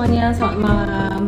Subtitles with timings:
[0.00, 1.22] semuanya, selamat malam.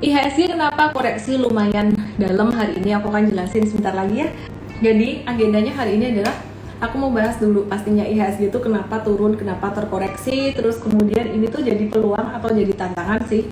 [0.00, 2.96] IHSG kenapa koreksi lumayan dalam hari ini?
[2.96, 4.32] Aku akan jelasin sebentar lagi ya.
[4.80, 6.40] Jadi agendanya hari ini adalah
[6.80, 11.60] aku mau bahas dulu pastinya IHSG itu kenapa turun, kenapa terkoreksi, terus kemudian ini tuh
[11.60, 13.44] jadi peluang atau jadi tantangan sih.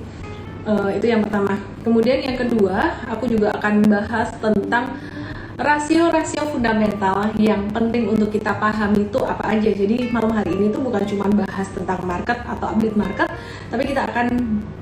[0.64, 1.60] Uh, itu yang pertama.
[1.84, 4.96] Kemudian yang kedua, aku juga akan bahas tentang
[5.58, 9.74] rasio-rasio fundamental yang penting untuk kita pahami itu apa aja.
[9.74, 13.28] Jadi malam hari ini tuh bukan cuma bahas tentang market atau update market,
[13.66, 14.26] tapi kita akan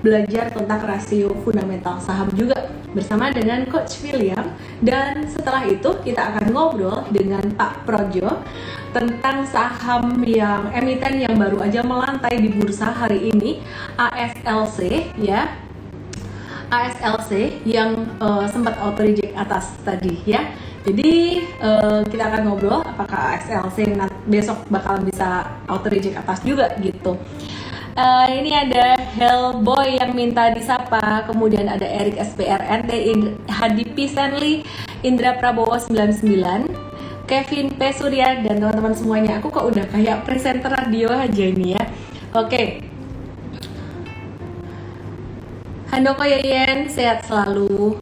[0.04, 6.52] belajar tentang rasio fundamental saham juga bersama dengan Coach William dan setelah itu kita akan
[6.52, 8.40] ngobrol dengan Pak Projo
[8.96, 13.60] tentang saham yang emiten yang baru aja melantai di bursa hari ini
[14.00, 15.65] ASLC ya
[16.70, 20.42] ASLC yang uh, sempat auto reject atas tadi ya.
[20.86, 23.90] Jadi uh, kita akan ngobrol apakah ASLC
[24.30, 27.18] besok bakal bisa auto reject atas juga gitu.
[27.96, 32.92] Uh, ini ada Hellboy yang minta disapa, kemudian ada Eric SPRNT,
[33.48, 34.04] Hadi P.
[34.04, 34.68] Stanley,
[35.00, 36.68] Indra Prabowo 99,
[37.24, 37.80] Kevin P.
[37.96, 39.40] Surya, dan teman-teman semuanya.
[39.40, 41.84] Aku kok udah kayak presenter radio aja ini ya.
[42.36, 42.66] Oke, okay.
[45.86, 47.94] Handoko Yayen, sehat selalu.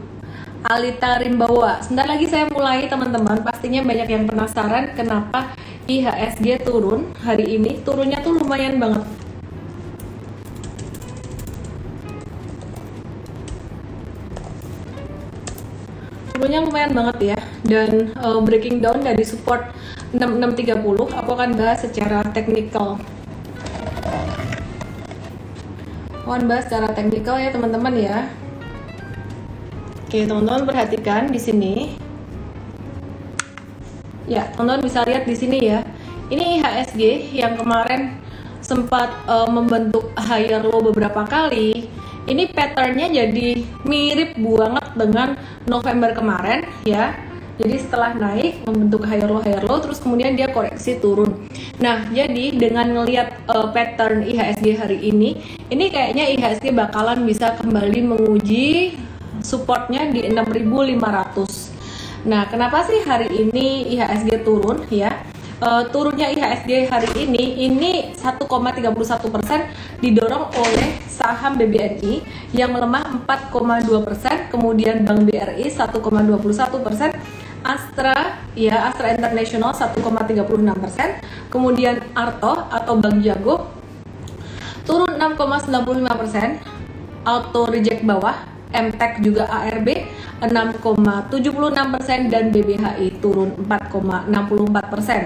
[0.65, 1.85] Alita Rimbawa.
[1.85, 3.45] Sebentar lagi saya mulai teman-teman.
[3.45, 5.53] Pastinya banyak yang penasaran kenapa
[5.85, 7.85] IHSG turun hari ini.
[7.85, 9.05] Turunnya tuh lumayan banget.
[16.33, 17.39] Turunnya lumayan banget ya.
[17.69, 19.77] Dan uh, breaking down dari support
[20.17, 22.97] 6630 aku akan bahas secara teknikal
[26.25, 28.19] mohon bahas secara teknikal ya teman-teman ya.
[30.05, 31.75] Oke teman-teman perhatikan di sini.
[34.25, 35.85] Ya teman-teman bisa lihat di sini ya.
[36.33, 38.17] Ini IHSG yang kemarin
[38.65, 41.93] sempat uh, membentuk higher low beberapa kali.
[42.25, 45.37] Ini patternnya jadi mirip banget dengan
[45.69, 47.13] November kemarin ya
[47.55, 51.47] jadi setelah naik membentuk higher low higher low terus kemudian dia koreksi turun.
[51.79, 55.39] Nah, jadi dengan ngelihat uh, pattern IHSG hari ini,
[55.71, 58.99] ini kayaknya IHSG bakalan bisa kembali menguji
[59.39, 62.27] supportnya di 6500.
[62.27, 65.15] Nah, kenapa sih hari ini IHSG turun ya?
[65.63, 68.91] Uh, turunnya IHSG hari ini ini 1,31%
[70.03, 72.19] didorong oleh saham BBRI
[72.51, 81.09] yang melemah 4,2%, kemudian Bank BRI 1,21%, Astra ya Astra International 1,36 persen.
[81.49, 83.73] Kemudian Arto atau Bank Jago
[84.85, 86.49] turun 6,95 persen.
[87.25, 88.37] Auto Reject bawah
[88.69, 89.89] MTEK juga ARB
[90.45, 91.33] 6,76
[91.97, 92.21] persen.
[92.29, 95.21] Dan BBHI turun 4,64 persen.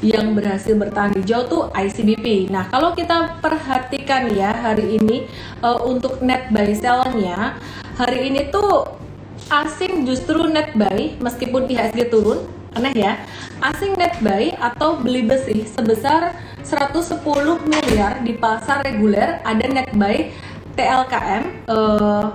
[0.00, 2.48] Yang berhasil bertahan hijau tuh ICBP.
[2.48, 5.28] Nah kalau kita perhatikan ya hari ini
[5.60, 7.60] uh, untuk net buy sell-nya
[8.00, 9.01] hari ini tuh
[9.52, 12.48] asing justru net buy meskipun IHSG turun.
[12.72, 13.20] Aneh ya.
[13.60, 16.32] Asing net buy atau beli besi sebesar
[16.64, 17.20] 110
[17.68, 20.32] miliar di pasar reguler ada net buy
[20.72, 22.26] TLKM eh,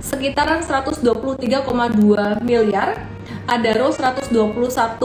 [0.00, 1.04] sekitaran 123,2
[2.40, 2.96] miliar.
[3.46, 4.98] Adaro 121,7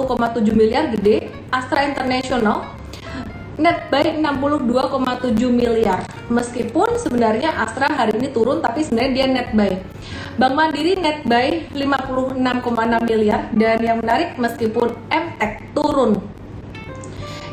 [0.58, 2.81] miliar gede Astra International
[3.62, 6.02] net buy 62,7 miliar.
[6.34, 9.72] Meskipun sebenarnya Astra hari ini turun tapi sebenarnya dia net buy.
[10.42, 12.42] Bank Mandiri net buy 56,6
[13.06, 16.18] miliar dan yang menarik meskipun MTEK turun.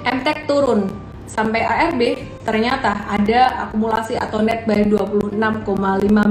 [0.09, 2.00] MTEK turun sampai ARB
[2.43, 5.37] ternyata ada akumulasi atau net buy 26,5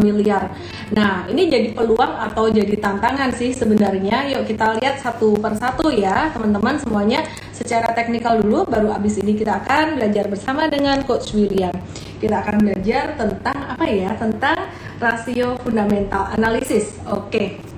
[0.02, 0.50] miliar.
[0.92, 4.34] Nah, ini jadi peluang atau jadi tantangan sih sebenarnya.
[4.34, 9.64] Yuk kita lihat satu persatu ya, teman-teman semuanya secara teknikal dulu baru abis ini kita
[9.64, 11.74] akan belajar bersama dengan coach William.
[12.18, 14.18] Kita akan belajar tentang apa ya?
[14.18, 14.58] Tentang
[14.98, 16.98] rasio fundamental analisis.
[17.06, 17.30] Oke.
[17.30, 17.77] Okay.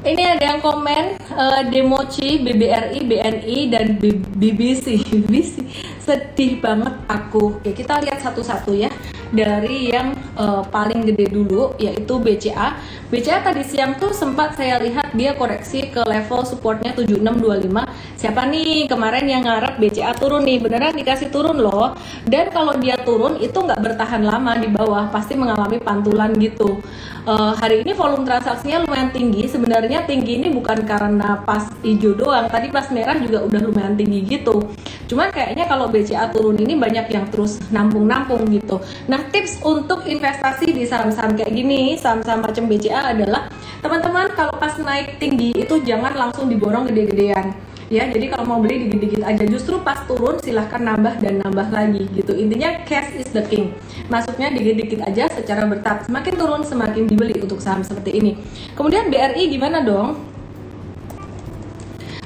[0.00, 4.96] Ini ada yang komen uh, Democi, BBRI, BNI dan BBC.
[5.28, 5.60] BBC
[6.00, 7.60] sedih banget aku.
[7.60, 8.88] Oke, kita lihat satu-satu ya.
[9.30, 12.76] Dari yang uh, paling gede dulu yaitu BCA.
[13.10, 18.20] BCA tadi siang tuh sempat saya lihat dia koreksi ke level supportnya 7625.
[18.20, 20.58] Siapa nih kemarin yang ngarep BCA turun nih?
[20.58, 21.94] Beneran dikasih turun loh.
[22.26, 26.82] Dan kalau dia turun itu nggak bertahan lama di bawah, pasti mengalami pantulan gitu
[27.26, 29.48] uh, hari ini volume transaksinya lumayan tinggi.
[29.50, 34.24] Sebenarnya tinggi ini bukan karena pas hijau doang, tadi pas merah juga udah lumayan tinggi
[34.24, 34.70] gitu.
[35.10, 38.78] Cuman kayaknya kalau BCA turun ini banyak yang terus nampung-nampung gitu.
[39.10, 43.52] Nah, tips untuk investasi di saham-saham kayak gini, saham-saham macam BCA adalah
[43.84, 47.52] teman-teman kalau pas naik tinggi itu jangan langsung diborong gede-gedean.
[47.90, 49.42] Ya jadi kalau mau beli dikit-dikit aja.
[49.50, 52.38] Justru pas turun silahkan nambah dan nambah lagi gitu.
[52.38, 53.74] Intinya cash is the king.
[54.06, 56.06] Masuknya dikit-dikit aja secara bertahap.
[56.06, 58.38] Semakin turun semakin dibeli untuk saham seperti ini.
[58.78, 60.22] Kemudian BRI gimana dong?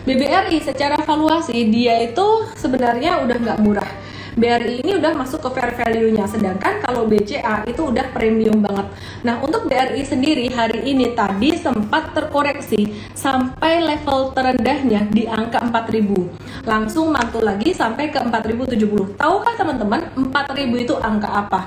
[0.05, 3.89] BBRI secara valuasi dia itu sebenarnya udah nggak murah
[4.35, 6.27] BRI ini udah masuk ke fair value-nya.
[6.27, 8.91] Sedangkan kalau BCA itu udah premium banget.
[9.23, 16.67] Nah untuk BRI sendiri hari ini tadi sempat terkoreksi sampai level terendahnya di angka 4000
[16.67, 21.61] langsung mantul lagi sampai ke 4070 tahukah teman-teman 4000 itu angka apa?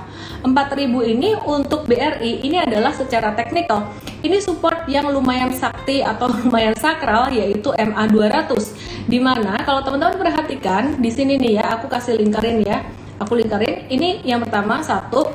[0.44, 3.88] 4000 ini untuk BRI ini adalah secara teknikal
[4.26, 10.18] ini support yang lumayan sakti atau lumayan sakral yaitu MA 200 di mana kalau teman-teman
[10.18, 12.84] perhatikan di sini nih ya aku kasih lingkarin ya.
[13.18, 13.90] Aku lingkarin.
[13.90, 15.34] Ini yang pertama satu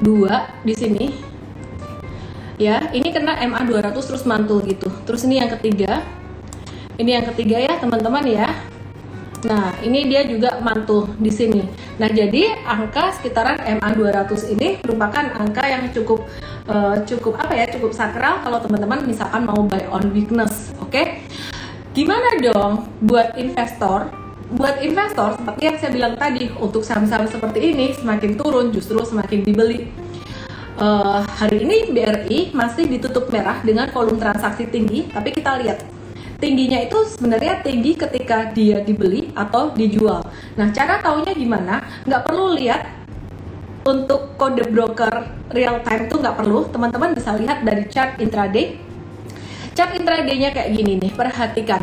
[0.00, 1.06] dua di sini.
[2.56, 4.88] Ya ini kena MA 200 terus mantul gitu.
[5.04, 6.00] Terus ini yang ketiga.
[6.94, 8.48] Ini yang ketiga ya teman-teman ya
[9.44, 11.62] Nah, ini dia juga mantul di sini.
[12.00, 16.24] Nah, jadi angka sekitaran MA 200 ini merupakan angka yang cukup
[16.64, 17.66] uh, cukup apa ya?
[17.68, 20.88] Cukup sakral kalau teman-teman misalkan mau buy on weakness, oke?
[20.88, 21.20] Okay?
[21.92, 24.10] Gimana dong buat investor
[24.54, 29.40] buat investor seperti yang saya bilang tadi untuk saham-saham seperti ini semakin turun justru semakin
[29.40, 29.88] dibeli
[30.78, 35.82] uh, hari ini BRI masih ditutup merah dengan volume transaksi tinggi tapi kita lihat
[36.38, 40.24] tingginya itu sebenarnya tinggi ketika dia dibeli atau dijual.
[40.58, 41.84] Nah cara taunya gimana?
[42.06, 42.82] Nggak perlu lihat
[43.84, 45.12] untuk kode broker
[45.52, 46.66] real time itu nggak perlu.
[46.70, 48.80] Teman-teman bisa lihat dari chart intraday.
[49.74, 51.82] Chart intraday-nya kayak gini nih perhatikan.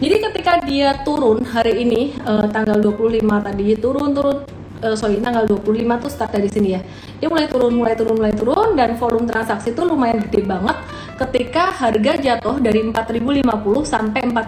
[0.00, 5.44] Jadi ketika dia turun hari ini uh, tanggal 25 tadi turun turun uh, sorry tanggal
[5.46, 6.80] 25 tuh start dari sini ya.
[7.20, 10.76] Dia mulai turun mulai turun mulai turun dan volume transaksi itu lumayan gede banget
[11.20, 14.40] ketika harga jatuh dari 4050 sampai 4020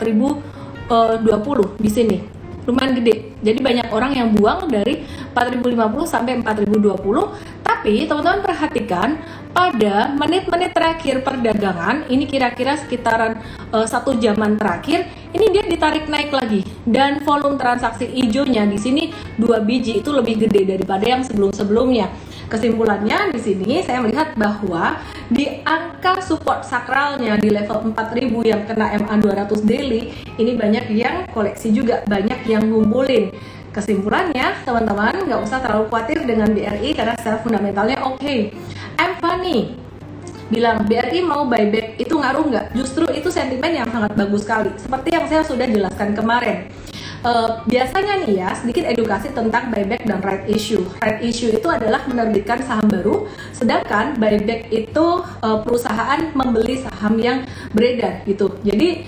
[0.89, 2.19] eh, di sini
[2.63, 3.35] lumayan gede.
[3.43, 5.03] Jadi banyak orang yang buang dari
[5.35, 7.62] 4050 sampai 4020.
[7.73, 9.17] Tapi teman-teman perhatikan
[9.57, 13.41] pada menit-menit terakhir perdagangan, ini kira-kira sekitaran
[13.73, 19.03] uh, satu jaman terakhir, ini dia ditarik naik lagi dan volume transaksi hijaunya di sini
[19.41, 22.13] dua biji itu lebih gede daripada yang sebelum-sebelumnya.
[22.53, 25.01] Kesimpulannya di sini saya melihat bahwa
[25.33, 31.25] di angka support sakralnya di level 4000 yang kena MA 200 daily ini banyak yang
[31.33, 33.33] koleksi juga, banyak yang ngumpulin.
[33.73, 38.21] Kesimpulannya, teman-teman nggak usah terlalu khawatir dengan BRI karena secara fundamentalnya oke.
[38.21, 38.53] Okay.
[39.01, 39.81] I'm funny
[40.53, 42.67] bilang BRI mau buyback itu ngaruh nggak?
[42.77, 44.69] Justru itu sentimen yang sangat bagus sekali.
[44.77, 46.69] Seperti yang saya sudah jelaskan kemarin
[47.27, 50.83] uh, biasanya nih ya sedikit edukasi tentang buyback dan right issue.
[51.01, 55.07] Right issue itu adalah menerbitkan saham baru, sedangkan buyback itu
[55.43, 58.59] uh, perusahaan membeli saham yang beredar gitu.
[58.67, 59.07] Jadi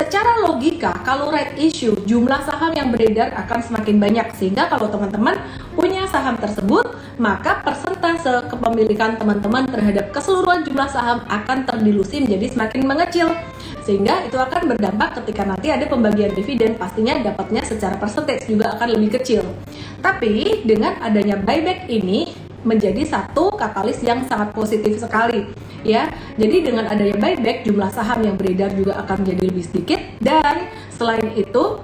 [0.00, 5.36] secara logika kalau right issue jumlah saham yang beredar akan semakin banyak sehingga kalau teman-teman
[5.76, 12.80] punya saham tersebut maka persentase kepemilikan teman-teman terhadap keseluruhan jumlah saham akan terdilusi menjadi semakin
[12.88, 13.28] mengecil
[13.84, 18.96] sehingga itu akan berdampak ketika nanti ada pembagian dividen pastinya dapatnya secara percentage juga akan
[18.96, 19.44] lebih kecil.
[20.00, 25.48] Tapi dengan adanya buyback ini menjadi satu katalis yang sangat positif sekali
[25.80, 30.68] ya jadi dengan adanya buyback jumlah saham yang beredar juga akan menjadi lebih sedikit dan
[30.92, 31.80] selain itu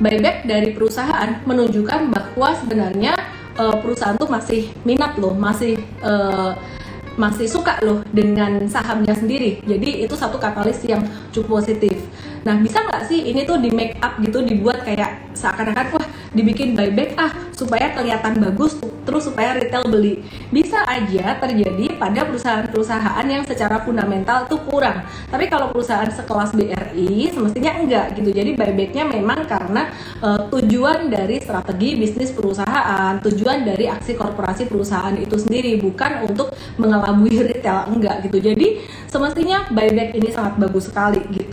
[0.00, 3.12] buyback dari perusahaan menunjukkan bahwa sebenarnya
[3.60, 6.56] uh, perusahaan tuh masih minat loh masih uh,
[7.14, 9.62] masih suka loh dengan sahamnya sendiri.
[9.62, 11.94] Jadi itu satu katalis yang cukup positif.
[12.44, 16.76] Nah bisa nggak sih ini tuh di make up gitu dibuat kayak seakan-akan wah dibikin
[16.76, 20.24] buyback ah supaya kelihatan bagus terus supaya retail beli.
[20.50, 25.04] Bisa aja terjadi pada perusahaan-perusahaan yang secara fundamental tuh kurang.
[25.28, 28.32] Tapi kalau perusahaan sekelas BRI semestinya enggak gitu.
[28.32, 29.92] Jadi buybacknya memang karena
[30.24, 36.56] uh, tujuan dari strategi bisnis perusahaan tujuan dari aksi korporasi perusahaan itu sendiri bukan untuk
[36.80, 38.40] mengelabui retail enggak gitu.
[38.40, 41.43] Jadi semestinya buyback ini sangat bagus sekali gitu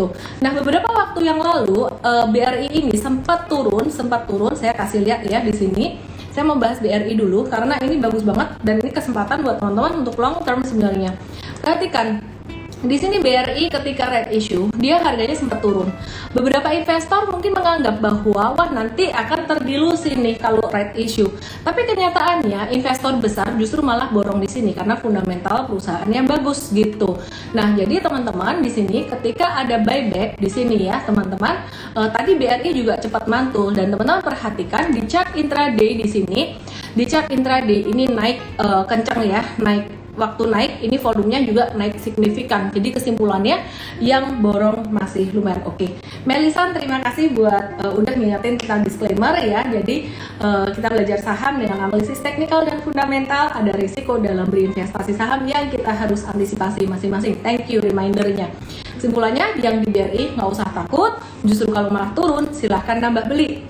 [0.41, 4.55] nah beberapa waktu yang lalu uh, eh, BRI ini sempat turun sempat turun.
[4.57, 5.85] Saya kasih lihat ya di sini.
[6.31, 10.15] Saya mau bahas BRI dulu karena ini bagus banget dan ini kesempatan buat teman-teman untuk
[10.15, 11.11] long term sebenarnya.
[11.59, 12.23] Perhatikan
[12.81, 15.93] di sini BRI ketika red issue, dia harganya sempat turun.
[16.33, 21.29] Beberapa investor mungkin menganggap bahwa wah nanti akan terdilusi nih kalau red issue.
[21.61, 27.21] Tapi kenyataannya investor besar justru malah borong di sini karena fundamental perusahaannya bagus gitu.
[27.53, 31.61] Nah, jadi teman-teman di sini ketika ada buyback di sini ya, teman-teman,
[31.93, 36.57] eh, tadi BRI juga cepat mantul dan teman-teman perhatikan di chart intraday di sini,
[36.97, 41.99] di chart intraday ini naik eh, kencang ya, naik waktu naik ini volumenya juga naik
[41.99, 42.71] signifikan.
[42.71, 43.63] Jadi kesimpulannya
[44.03, 45.77] yang borong masih lumayan oke.
[45.79, 45.89] Okay.
[46.27, 49.63] Melisan terima kasih buat uh, udah ngingetin kita disclaimer ya.
[49.67, 50.11] Jadi
[50.43, 53.51] uh, kita belajar saham dengan analisis teknikal dan fundamental.
[53.51, 57.39] Ada risiko dalam berinvestasi saham yang kita harus antisipasi masing-masing.
[57.41, 58.51] Thank you remindernya.
[58.99, 61.17] Kesimpulannya yang di BRI nggak usah takut.
[61.41, 63.65] Justru kalau malah turun silahkan nambah beli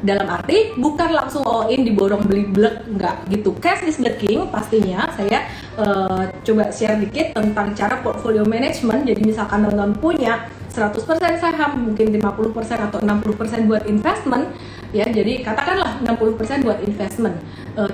[0.00, 3.52] dalam arti bukan langsung all in diborong beli blek nggak gitu.
[3.60, 5.08] Cash is the king pastinya.
[5.12, 5.44] Saya
[5.76, 9.04] uh, coba share dikit tentang cara portfolio management.
[9.04, 10.96] Jadi misalkan teman-teman punya 100%
[11.42, 14.48] saham mungkin 50% atau 60% buat investment
[14.96, 15.04] ya.
[15.04, 17.36] Jadi katakanlah 60% buat investment.
[17.76, 17.90] Uh,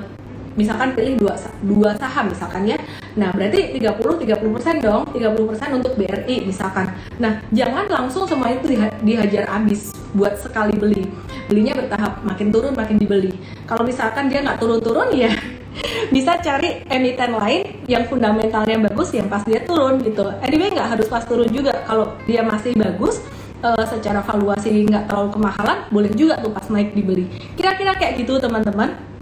[0.57, 2.77] misalkan pilih dua, dua saham misalkan ya.
[3.17, 6.93] Nah berarti 30 30% dong 30% untuk BRI misalkan.
[7.21, 8.73] Nah jangan langsung semua itu
[9.05, 11.05] dihajar habis buat sekali beli.
[11.47, 13.33] Belinya bertahap makin turun makin dibeli.
[13.69, 15.31] Kalau misalkan dia nggak turun-turun ya
[16.15, 20.27] bisa cari emiten lain yang fundamentalnya bagus yang pas dia turun gitu.
[20.43, 21.85] Anyway nggak harus pas turun juga.
[21.85, 23.21] Kalau dia masih bagus
[23.63, 27.29] uh, secara valuasi nggak terlalu kemahalan boleh juga tuh pas naik dibeli.
[27.57, 29.16] Kira-kira kayak gitu teman-teman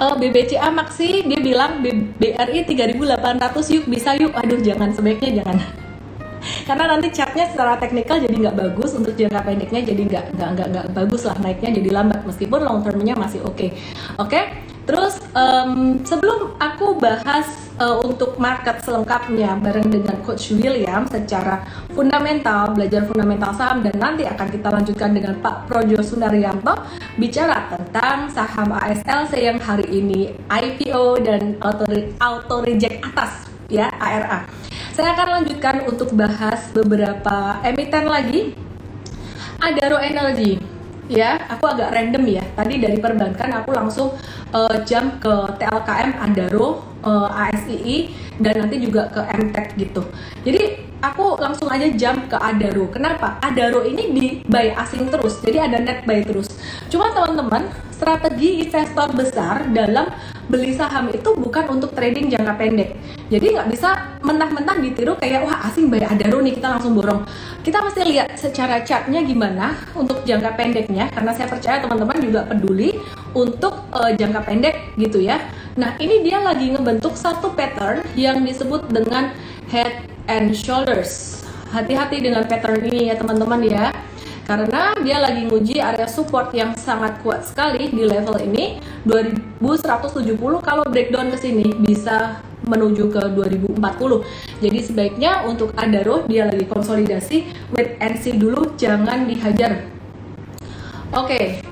[0.00, 1.82] uh, eh, BBCA Maxi dia bilang
[2.18, 5.58] BRI 3800 yuk bisa yuk aduh jangan sebaiknya jangan
[6.68, 10.68] karena nanti chartnya secara teknikal jadi nggak bagus untuk jangka pendeknya jadi nggak nggak nggak
[10.72, 13.70] nggak bagus lah naiknya jadi lambat meskipun long termnya masih oke okay.
[14.20, 14.44] oke okay?
[14.84, 17.48] Terus um, sebelum aku bahas
[17.80, 24.28] uh, untuk market selengkapnya bareng dengan Coach William secara fundamental belajar fundamental saham dan nanti
[24.28, 26.74] akan kita lanjutkan dengan Pak Projo Sundaryanto
[27.16, 31.88] bicara tentang saham ASL yang hari ini IPO dan auto,
[32.20, 34.44] auto reject atas ya ARA
[34.94, 38.54] saya akan lanjutkan untuk bahas beberapa emiten lagi.
[39.58, 40.54] Adaro Energy,
[41.08, 42.44] ya aku agak random ya.
[42.56, 44.14] Tadi dari perbankan aku langsung
[44.54, 47.96] uh, jump ke TLKM Adaro, uh, eh, ASII
[48.40, 50.02] dan nanti juga ke MTEK gitu.
[50.42, 52.88] Jadi aku langsung aja jump ke Adaro.
[52.88, 53.36] Kenapa?
[53.44, 56.48] Adaro ini di buy asing terus, jadi ada net buy terus.
[56.88, 60.08] Cuma teman-teman, strategi investor besar dalam
[60.48, 62.96] beli saham itu bukan untuk trading jangka pendek.
[63.32, 67.24] Jadi nggak bisa mentah-mentah ditiru kayak wah asing bayar adaro nih kita langsung borong.
[67.64, 72.92] Kita mesti lihat secara chartnya gimana untuk jangka pendeknya karena saya percaya teman-teman juga peduli
[73.32, 75.40] untuk uh, jangka pendek gitu ya.
[75.74, 79.32] Nah ini dia lagi ngebentuk satu pattern yang disebut dengan
[79.74, 81.42] head and shoulders.
[81.74, 83.90] Hati-hati dengan pattern ini ya teman-teman ya
[84.46, 88.78] karena dia lagi nguji area support yang sangat kuat sekali di level ini
[89.08, 93.80] 2170 kalau breakdown ke sini bisa menuju ke 2040
[94.60, 99.88] jadi sebaiknya untuk Adaro dia lagi konsolidasi wait and see dulu jangan dihajar
[101.16, 101.64] oke okay.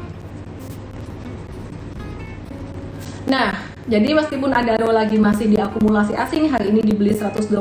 [3.28, 3.61] nah
[3.92, 7.60] jadi meskipun Adaro lagi masih diakumulasi asing hari ini dibeli 121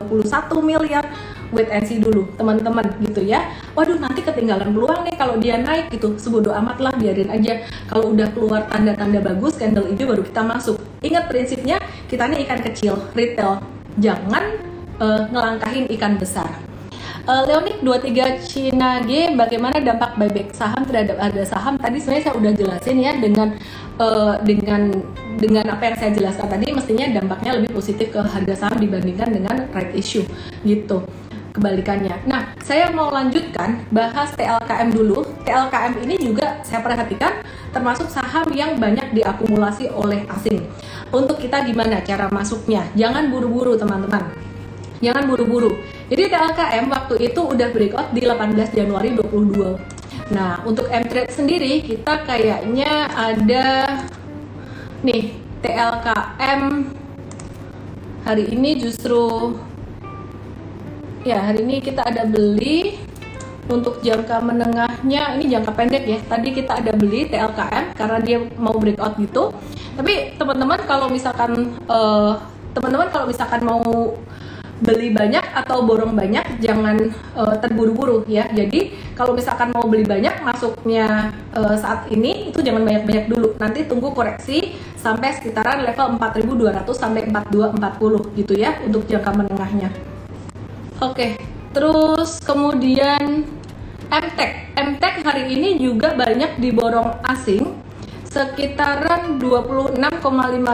[0.63, 1.03] miliar
[1.51, 3.51] wait and see dulu teman-teman gitu ya.
[3.75, 6.15] Waduh nanti ketinggalan peluang nih kalau dia naik gitu.
[6.15, 7.67] Sebodoh amat lah biarin aja.
[7.91, 10.79] Kalau udah keluar tanda-tanda bagus candle hijau baru kita masuk.
[11.03, 13.59] Ingat prinsipnya kita ini ikan kecil retail.
[13.99, 14.55] Jangan
[15.03, 16.47] uh, ngelangkahin ikan besar.
[17.27, 21.77] Uh, Leonik 23 Cina G bagaimana dampak buyback saham terhadap harga saham?
[21.77, 23.61] Tadi sebenarnya saya udah jelasin ya dengan
[24.01, 24.89] uh, dengan
[25.37, 29.69] dengan apa yang saya jelaskan tadi mestinya dampaknya lebih positif ke harga saham dibandingkan dengan
[29.71, 30.25] right issue
[30.65, 31.05] gitu
[31.51, 32.15] kebalikannya.
[32.31, 35.27] Nah, saya mau lanjutkan bahas TLKM dulu.
[35.43, 37.43] TLKM ini juga saya perhatikan
[37.75, 40.63] termasuk saham yang banyak diakumulasi oleh asing.
[41.11, 42.87] Untuk kita gimana cara masuknya?
[42.95, 44.31] Jangan buru-buru, teman-teman.
[45.03, 45.75] Jangan buru-buru.
[46.07, 50.00] Jadi TLKM waktu itu udah breakout di 18 Januari 22.
[50.31, 53.99] Nah, untuk M-Trade sendiri kita kayaknya ada
[55.03, 56.61] nih TLKM
[58.23, 59.53] hari ini justru
[61.21, 62.97] Ya, hari ini kita ada beli
[63.69, 66.17] untuk jangka menengahnya ini jangka pendek ya.
[66.17, 69.53] Tadi kita ada beli TLKM karena dia mau breakout gitu.
[69.93, 72.41] Tapi teman-teman kalau misalkan uh,
[72.73, 74.17] teman-teman kalau misalkan mau
[74.81, 78.49] beli banyak atau borong banyak jangan uh, terburu-buru ya.
[78.49, 83.53] Jadi kalau misalkan mau beli banyak masuknya uh, saat ini itu jangan banyak-banyak dulu.
[83.61, 89.89] Nanti tunggu koreksi sampai sekitaran level 4200 sampai 4240 gitu ya untuk jangka menengahnya.
[91.01, 91.37] Oke,
[91.73, 93.45] terus kemudian
[94.11, 94.75] MTech.
[94.75, 97.73] MTech hari ini juga banyak diborong asing,
[98.27, 99.97] sekitaran 26,5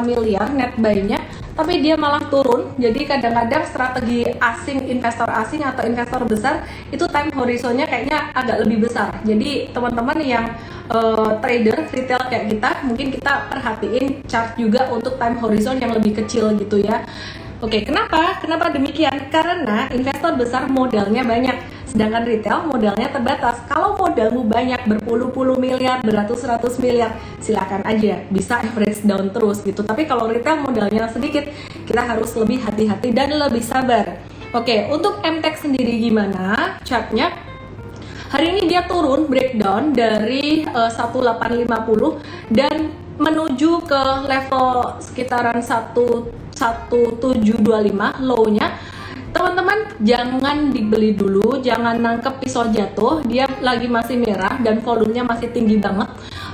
[0.03, 1.21] miliar net buy-nya,
[1.57, 2.69] tapi dia malah turun.
[2.77, 6.61] Jadi kadang-kadang strategi asing, investor asing atau investor besar
[6.93, 9.17] itu time horizonnya kayaknya agak lebih besar.
[9.25, 10.45] Jadi teman-teman yang
[10.93, 16.21] uh, trader retail kayak kita, mungkin kita perhatiin chart juga untuk time horizon yang lebih
[16.21, 17.01] kecil gitu ya
[17.57, 18.37] Oke, kenapa?
[18.37, 19.33] Kenapa demikian?
[19.33, 21.57] Karena investor besar modalnya banyak,
[21.97, 23.57] sedangkan retail modalnya terbatas.
[23.65, 29.81] Kalau modalmu banyak berpuluh-puluh miliar, beratus-ratus miliar, silakan aja bisa average down terus gitu.
[29.81, 31.49] Tapi kalau retail modalnya sedikit,
[31.89, 34.21] kita harus lebih hati-hati dan lebih sabar.
[34.53, 37.33] Oke, untuk MTEK sendiri gimana chartnya?
[38.29, 48.21] Hari ini dia turun breakdown dari uh, 1850 dan menuju ke level sekitaran 1 1725
[48.21, 48.77] low-nya
[49.33, 53.23] teman-teman jangan dibeli dulu jangan nangkep pisau jatuh.
[53.25, 56.07] Dia lagi masih merah dan volumenya masih tinggi banget.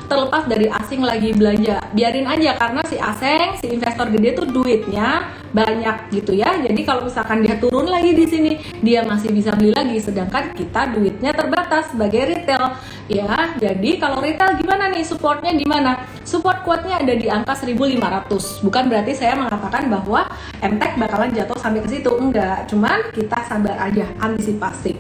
[0.04, 1.80] Terlepas dari asing lagi belanja.
[1.96, 6.60] Biarin aja karena si asing si investor gede tuh duitnya banyak gitu ya.
[6.60, 8.52] Jadi kalau misalkan dia turun lagi di sini
[8.84, 9.98] dia masih bisa beli lagi.
[9.98, 12.78] Sedangkan kita duitnya terbatas sebagai retail
[13.12, 15.04] ya jadi kalau retail gimana nih?
[15.04, 16.04] Supportnya di mana?
[16.24, 20.26] Support kuatnya ada di angka 1500 bukan berarti saya mengatakan bahwa
[20.64, 22.12] MTEK bakalan jatuh sampai ke situ.
[22.16, 22.72] Enggak.
[22.72, 24.96] Cuman kita sabar aja antisipasi.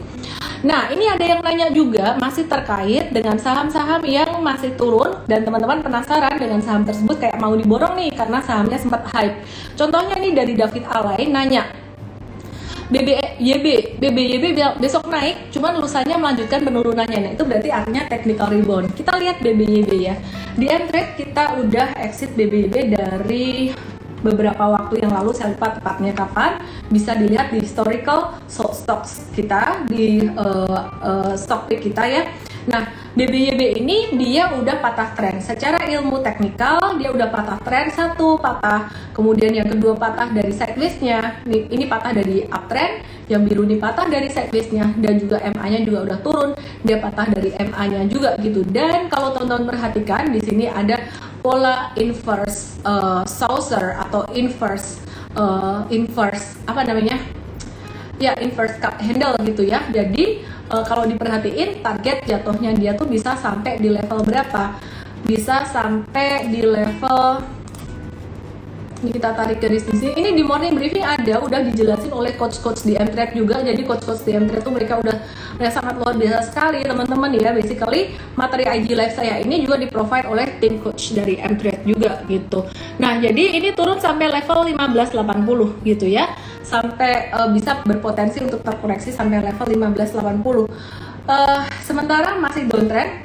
[0.63, 5.83] Nah, ini ada yang nanya juga masih terkait dengan saham-saham yang masih turun dan teman-teman
[5.83, 9.43] penasaran dengan saham tersebut kayak mau diborong nih karena sahamnya sempat hype.
[9.75, 11.67] Contohnya nih dari David Alay nanya,
[12.93, 17.19] BBYB, BBYB besok naik, cuman lusanya melanjutkan penurunannya.
[17.25, 18.93] Nah, itu berarti artinya technical rebound.
[18.93, 20.15] Kita lihat BBYB ya.
[20.53, 23.73] Di Trade kita udah exit BBYB dari
[24.21, 30.23] beberapa waktu yang lalu saya lupa tepatnya kapan bisa dilihat di historical stocks kita di
[30.31, 32.23] uh, uh, stock pick kita ya
[32.63, 35.37] Nah, BBYB ini dia udah patah tren.
[35.43, 41.43] Secara ilmu teknikal dia udah patah tren satu patah, kemudian yang kedua patah dari sideways-nya.
[41.43, 45.99] Ini, ini patah dari uptrend, yang biru ini patah dari sideways-nya dan juga MA-nya juga
[46.07, 46.49] udah turun,
[46.81, 48.63] dia patah dari MA-nya juga gitu.
[48.63, 50.97] Dan kalau teman-teman perhatikan di sini ada
[51.43, 55.03] pola inverse uh, saucer atau inverse
[55.35, 57.19] uh, inverse apa namanya
[58.21, 60.39] ya inverse cup handle gitu ya jadi
[60.71, 64.77] uh, kalau diperhatiin target jatuhnya dia tuh bisa sampai di level berapa?
[65.23, 67.43] Bisa sampai di level
[69.11, 70.13] kita tarik garis di.
[70.13, 73.59] Ini di morning briefing ada, udah dijelasin oleh coach-coach di M-Trade juga.
[73.59, 75.17] Jadi coach-coach di M-Trade tuh mereka udah,
[75.59, 77.51] udah sangat luar biasa sekali teman-teman ya.
[77.51, 82.23] Basically materi IG live saya ini juga di provide oleh tim coach dari M-Trade juga
[82.29, 82.69] gitu.
[83.01, 86.29] Nah jadi ini turun sampai level 1580 gitu ya,
[86.61, 90.13] sampai uh, bisa berpotensi untuk terkoreksi sampai level 1580.
[90.13, 90.67] Uh,
[91.23, 93.23] eh, sementara masih downtrend,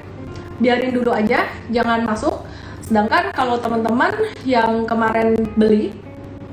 [0.63, 2.48] biarin dulu aja, jangan masuk
[2.89, 5.93] Sedangkan kalau teman-teman yang kemarin beli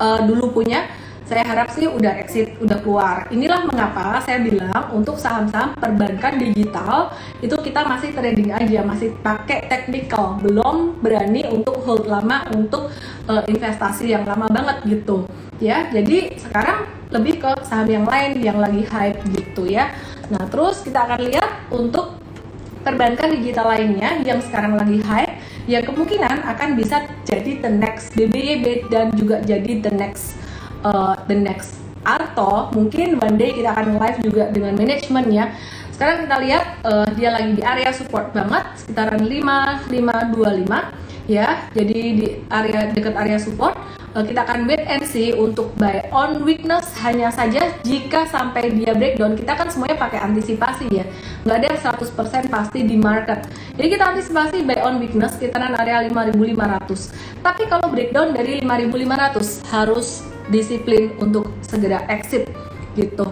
[0.03, 0.83] uh, dulu punya,
[1.23, 3.23] saya harap sih udah exit, udah keluar.
[3.31, 9.65] Inilah mengapa saya bilang untuk saham-saham perbankan digital itu kita masih trading aja, masih pakai
[9.71, 12.91] technical, belum berani untuk hold lama untuk
[13.31, 15.23] uh, investasi yang lama banget gitu.
[15.63, 16.83] Ya, jadi sekarang
[17.15, 19.95] lebih ke saham yang lain yang lagi hype gitu ya.
[20.27, 22.24] Nah, terus kita akan lihat untuk
[22.85, 28.93] perbankan digital lainnya yang sekarang lagi hype ya kemungkinan akan bisa jadi the next BBYB
[28.93, 30.37] dan juga jadi the next
[30.85, 35.49] uh, the next atau mungkin one day kita akan live juga dengan manajemen ya.
[35.89, 42.27] Sekarang kita lihat uh, dia lagi di area support banget sekitaran 5525 ya jadi di
[42.49, 43.75] area dekat area support
[44.15, 48.95] Eh, kita akan wait and see untuk buy on weakness hanya saja jika sampai dia
[48.95, 49.35] breakdown.
[49.35, 51.03] Kita kan semuanya pakai antisipasi ya.
[51.43, 53.43] Nggak ada 100% pasti di market.
[53.75, 60.23] Jadi kita antisipasi buy on weakness sekitaran area 5500 tapi kalau breakdown dari 5500 harus
[60.47, 62.47] disiplin untuk segera exit
[62.95, 63.27] gitu.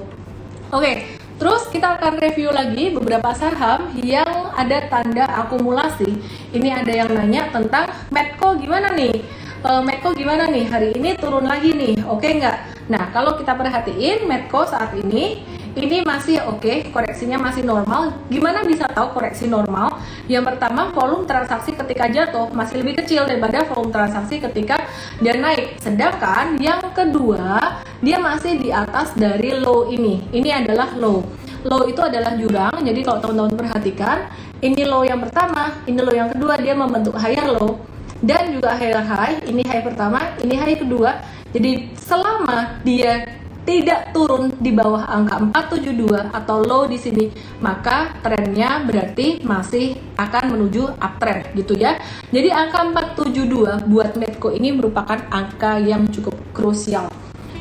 [0.67, 1.22] Oke okay.
[1.37, 6.13] Terus kita akan review lagi beberapa saham yang ada tanda akumulasi.
[6.53, 9.43] Ini ada yang nanya tentang Medco gimana nih?
[9.63, 12.57] uh, Medco gimana nih hari ini turun lagi nih oke nggak
[12.91, 15.41] nah kalau kita perhatiin Medco saat ini
[15.73, 18.13] ini masih oke okay, koreksinya masih normal.
[18.29, 19.97] Gimana bisa tahu koreksi normal?
[20.29, 24.85] Yang pertama volume transaksi ketika jatuh masih lebih kecil daripada volume transaksi ketika
[25.17, 25.81] dia naik.
[25.81, 30.21] Sedangkan yang kedua dia masih di atas dari low ini.
[30.29, 31.25] Ini adalah low.
[31.65, 34.29] Low itu adalah jurang jadi kalau teman-teman perhatikan
[34.61, 37.81] ini low yang pertama ini low yang kedua dia membentuk higher low.
[38.23, 41.17] Dan juga higher high ini high pertama ini high kedua.
[41.49, 43.25] Jadi selama dia
[43.63, 45.39] tidak turun di bawah angka
[45.71, 47.31] 472 atau low di sini,
[47.63, 51.95] maka trennya berarti masih akan menuju uptrend gitu ya.
[52.29, 52.83] Jadi angka
[53.15, 57.07] 472 buat Medco ini merupakan angka yang cukup krusial.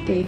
[0.03, 0.07] Oke.
[0.07, 0.23] Okay.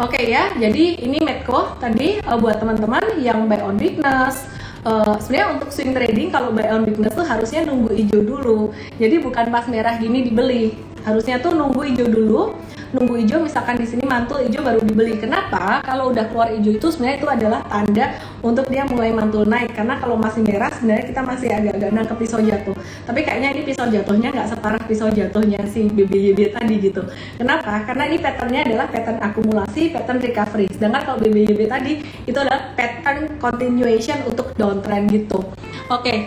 [0.00, 4.48] Oke okay ya, jadi ini Medco tadi uh, buat teman-teman yang buy on weakness,
[4.86, 8.60] uh, sebenarnya untuk swing trading kalau buy on weakness tuh harusnya nunggu hijau dulu.
[8.98, 10.74] Jadi bukan pas merah gini dibeli.
[11.02, 12.54] Harusnya tuh nunggu hijau dulu,
[12.92, 15.16] nunggu hijau misalkan di sini mantul hijau baru dibeli.
[15.16, 15.80] Kenapa?
[15.80, 18.06] Kalau udah keluar hijau itu sebenarnya itu adalah tanda
[18.44, 19.72] untuk dia mulai mantul naik.
[19.72, 22.76] Karena kalau masih merah sebenarnya kita masih agak-agak nangkep pisau jatuh.
[23.08, 27.02] Tapi kayaknya ini pisau jatuhnya nggak separah pisau jatuhnya si BBYB tadi gitu.
[27.40, 27.82] Kenapa?
[27.88, 30.68] Karena ini patternnya adalah pattern akumulasi, pattern recovery.
[30.70, 31.92] Sedangkan kalau BBYB tadi
[32.28, 35.40] itu adalah pattern continuation untuk downtrend gitu.
[35.88, 36.04] Oke.
[36.04, 36.18] Okay.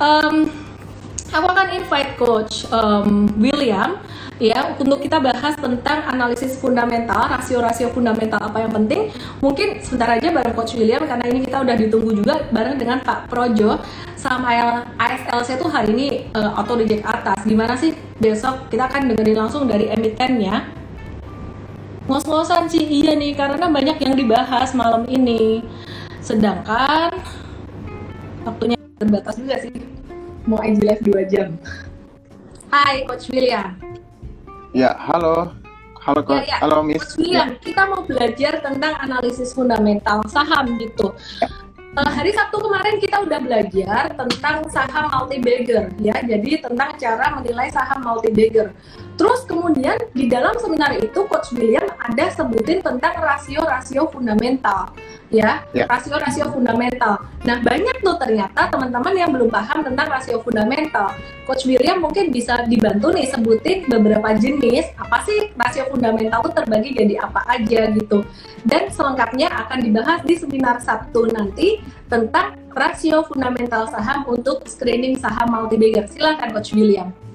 [0.00, 0.69] Um,
[1.30, 4.02] aku akan invite coach um, William
[4.40, 9.12] ya untuk kita bahas tentang analisis fundamental, rasio-rasio fundamental apa yang penting.
[9.38, 13.28] Mungkin sebentar aja bareng coach William karena ini kita udah ditunggu juga bareng dengan Pak
[13.28, 13.78] Projo
[14.16, 14.52] sama
[14.96, 17.38] ASLC tuh hari ini uh, auto reject atas.
[17.44, 20.72] Gimana sih besok kita akan dengerin langsung dari emitennya.
[22.08, 25.62] Ngos-ngosan sih iya nih karena banyak yang dibahas malam ini.
[26.24, 27.12] Sedangkan
[28.42, 29.99] waktunya terbatas juga sih
[30.50, 31.54] mau IG live 2 jam.
[32.74, 33.78] Hai Coach William.
[34.74, 35.54] Ya, halo.
[36.02, 36.50] Halo, Coach.
[36.50, 36.66] Ya, ya.
[36.66, 36.98] Halo, Miss.
[36.98, 37.62] Coach William, ya.
[37.62, 41.14] kita mau belajar tentang analisis fundamental saham gitu.
[41.38, 41.46] Ya.
[41.90, 46.14] Uh, hari Sabtu kemarin kita udah belajar tentang saham multi bagger ya.
[46.22, 48.70] Jadi tentang cara menilai saham multi bagger.
[49.20, 54.96] Terus kemudian di dalam seminar itu Coach William ada sebutin tentang rasio-rasio fundamental
[55.28, 55.84] ya, ya.
[55.84, 57.20] rasio-rasio fundamental.
[57.44, 61.12] Nah, banyak tuh ternyata teman-teman yang belum paham tentang rasio fundamental.
[61.44, 66.90] Coach William mungkin bisa dibantu nih sebutin beberapa jenis apa sih rasio fundamental itu terbagi
[66.96, 68.24] jadi apa aja gitu.
[68.64, 75.52] Dan selengkapnya akan dibahas di seminar Sabtu nanti tentang rasio fundamental saham untuk screening saham
[75.52, 76.08] multi-bagger.
[76.08, 77.29] Silakan Coach William.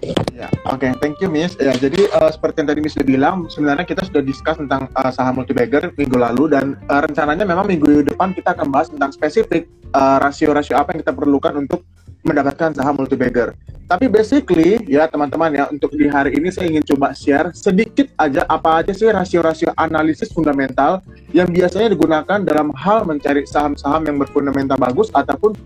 [0.00, 1.52] Ya, oke, okay, thank you Miss.
[1.60, 5.12] Ya, jadi uh, seperti yang tadi Miss sudah bilang, sebenarnya kita sudah discuss tentang uh,
[5.12, 9.68] saham multibagger minggu lalu dan uh, rencananya memang minggu depan kita akan bahas tentang spesifik
[9.92, 11.84] rasio-rasio uh, apa yang kita perlukan untuk
[12.24, 13.52] mendapatkan saham multibagger.
[13.84, 18.46] Tapi basically ya teman-teman ya untuk di hari ini saya ingin coba share sedikit aja
[18.46, 21.02] apa aja sih rasio-rasio analisis fundamental
[21.34, 25.58] yang biasanya digunakan dalam hal mencari saham-saham yang berfundamental bagus ataupun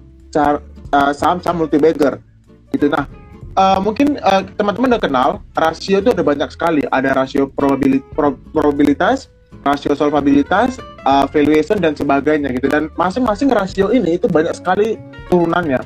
[1.12, 2.16] saham-saham multibagger.
[2.72, 3.04] Gitu nah
[3.56, 6.82] uh, mungkin uh, teman-teman udah kenal rasio itu ada banyak sekali.
[6.90, 8.06] Ada rasio probabilitas,
[8.52, 9.18] probabilitas
[9.64, 10.76] rasio solvabilitas,
[11.08, 12.68] uh, valuation dan sebagainya gitu.
[12.68, 15.00] Dan masing-masing rasio ini itu banyak sekali
[15.32, 15.80] turunannya.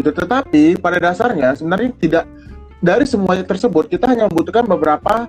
[0.00, 2.24] Itu tetapi pada dasarnya sebenarnya tidak
[2.78, 5.26] dari semuanya tersebut kita hanya membutuhkan beberapa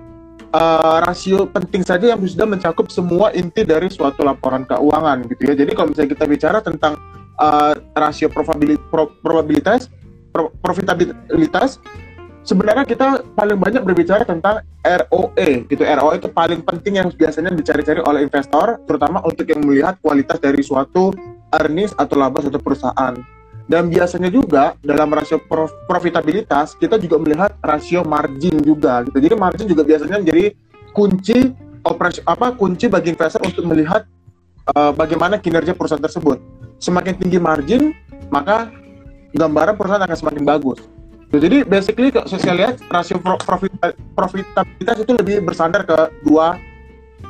[0.54, 5.54] uh, rasio penting saja yang sudah mencakup semua inti dari suatu laporan keuangan gitu ya.
[5.58, 6.94] Jadi kalau misalnya kita bicara tentang
[7.36, 9.90] uh, rasio probabilitas
[10.32, 11.82] profitabilitas
[12.44, 15.82] sebenarnya kita paling banyak berbicara tentang ROE gitu.
[15.84, 20.60] ROE itu paling penting yang biasanya dicari-cari oleh investor terutama untuk yang melihat kualitas dari
[20.64, 21.12] suatu
[21.52, 23.14] earnings atau laba suatu perusahaan.
[23.70, 29.22] Dan biasanya juga dalam rasio prof profitabilitas kita juga melihat rasio margin juga gitu.
[29.22, 30.50] Jadi margin juga biasanya menjadi
[30.90, 31.54] kunci
[31.86, 34.10] operasi apa kunci bagi investor untuk melihat
[34.74, 36.42] uh, bagaimana kinerja perusahaan tersebut.
[36.82, 37.94] Semakin tinggi margin,
[38.32, 38.72] maka
[39.34, 40.78] gambaran perusahaan akan semakin bagus.
[41.30, 43.70] Jadi basically kalau saya lihat rasio profit,
[44.18, 45.94] profitabilitas itu lebih bersandar ke
[46.26, 46.58] dua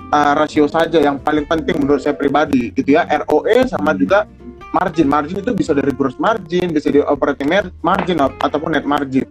[0.09, 4.25] uh, rasio saja yang paling penting menurut saya pribadi gitu ya ROE sama juga
[4.73, 5.05] margin.
[5.05, 7.53] Margin itu bisa dari gross margin, bisa dari operating
[7.85, 9.29] margin ataupun net margin.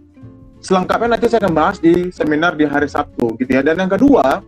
[0.62, 3.64] Selengkapnya nanti saya akan bahas di seminar di hari Sabtu gitu ya.
[3.64, 4.44] Dan yang kedua,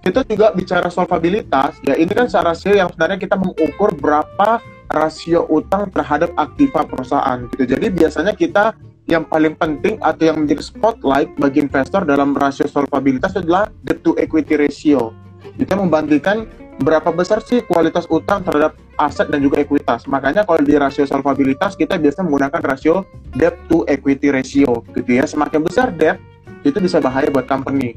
[0.00, 5.88] kita juga bicara solvabilitas ya ini kan rasio yang sebenarnya kita mengukur berapa rasio utang
[5.90, 7.74] terhadap aktiva perusahaan gitu.
[7.76, 8.74] Jadi biasanya kita
[9.10, 14.14] yang paling penting atau yang menjadi spotlight bagi investor dalam rasio solvabilitas adalah debt to
[14.18, 15.10] equity ratio.
[15.58, 16.46] Kita membandingkan
[16.80, 20.08] berapa besar sih kualitas utang terhadap aset dan juga ekuitas.
[20.08, 23.04] Makanya kalau di rasio solvabilitas kita biasanya menggunakan rasio
[23.36, 25.24] debt to equity ratio gitu ya.
[25.26, 26.16] Semakin besar debt
[26.64, 27.96] itu bisa bahaya buat company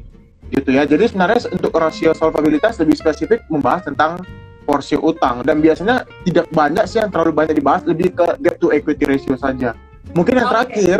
[0.52, 0.84] gitu ya.
[0.84, 4.20] Jadi sebenarnya untuk rasio solvabilitas lebih spesifik membahas tentang
[4.64, 5.44] porsi utang.
[5.44, 9.36] Dan biasanya tidak banyak sih yang terlalu banyak dibahas lebih ke debt to equity ratio
[9.36, 9.76] saja.
[10.16, 10.54] Mungkin yang okay.
[10.56, 10.98] terakhir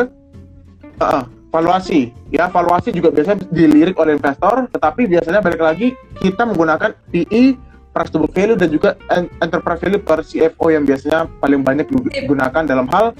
[1.01, 2.13] uh, valuasi.
[2.31, 7.57] Ya valuasi juga biasanya dilirik oleh investor tetapi biasanya balik lagi kita menggunakan PE
[7.95, 8.99] price to book value dan juga
[9.39, 13.15] enterprise value per CFO yang biasanya paling banyak digunakan dalam hal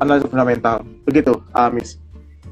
[0.00, 0.80] analisis fundamental.
[1.04, 2.00] Begitu uh, Miss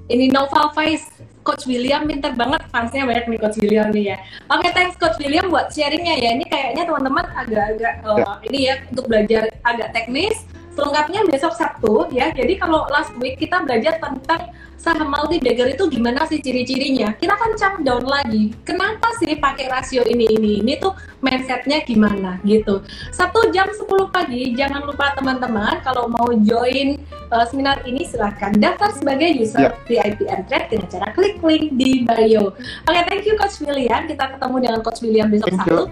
[0.08, 1.04] ini Noval Faiz
[1.46, 4.16] Coach William pinter banget fansnya banyak nih Coach William nih ya.
[4.50, 6.30] Oke, okay, thanks Coach William buat sharingnya ya.
[6.36, 8.26] Ini kayaknya teman-teman agak-agak uh, ya.
[8.48, 10.44] ini ya untuk belajar agak teknis.
[10.78, 12.30] Selengkapnya besok Sabtu ya.
[12.30, 17.18] Jadi kalau last week kita belajar tentang saham multi bagger itu gimana sih ciri-cirinya?
[17.18, 18.54] Kita kan jump down lagi.
[18.62, 20.62] Kenapa sih pakai rasio ini ini?
[20.62, 22.86] Ini tuh mindsetnya gimana gitu.
[23.10, 26.94] Sabtu jam 10 pagi jangan lupa teman-teman kalau mau join
[27.34, 30.14] uh, seminar ini silahkan daftar sebagai user yeah.
[30.14, 32.54] VIP Trade dengan cara klik link di bio.
[32.54, 34.06] Oke, okay, thank you Coach William.
[34.06, 35.74] Kita ketemu dengan Coach William besok thank satu.
[35.74, 35.82] You.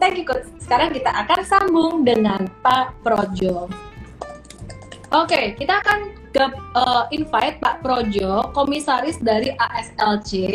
[0.00, 0.48] Thank you Coach.
[0.64, 3.89] Sekarang kita akan sambung dengan Pak Projo.
[5.10, 6.44] Oke, kita akan ke
[6.78, 10.54] uh, invite Pak Projo, komisaris dari ASLC.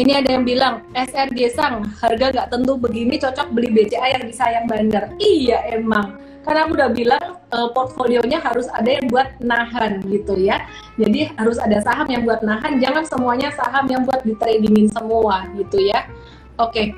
[0.00, 4.32] Ini ada yang bilang, SRG Sang, harga nggak tentu begini cocok beli BCA yang di
[4.32, 5.12] sayang bandar.
[5.20, 6.16] Iya emang,
[6.48, 10.64] karena aku udah bilang uh, portfolionya harus ada yang buat nahan gitu ya.
[10.96, 15.44] Jadi harus ada saham yang buat nahan, jangan semuanya saham yang buat di tradingin semua
[15.60, 16.08] gitu ya.
[16.56, 16.96] Oke.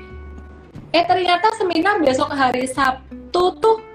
[0.95, 3.86] Eh ternyata seminar besok hari Sabtu tuh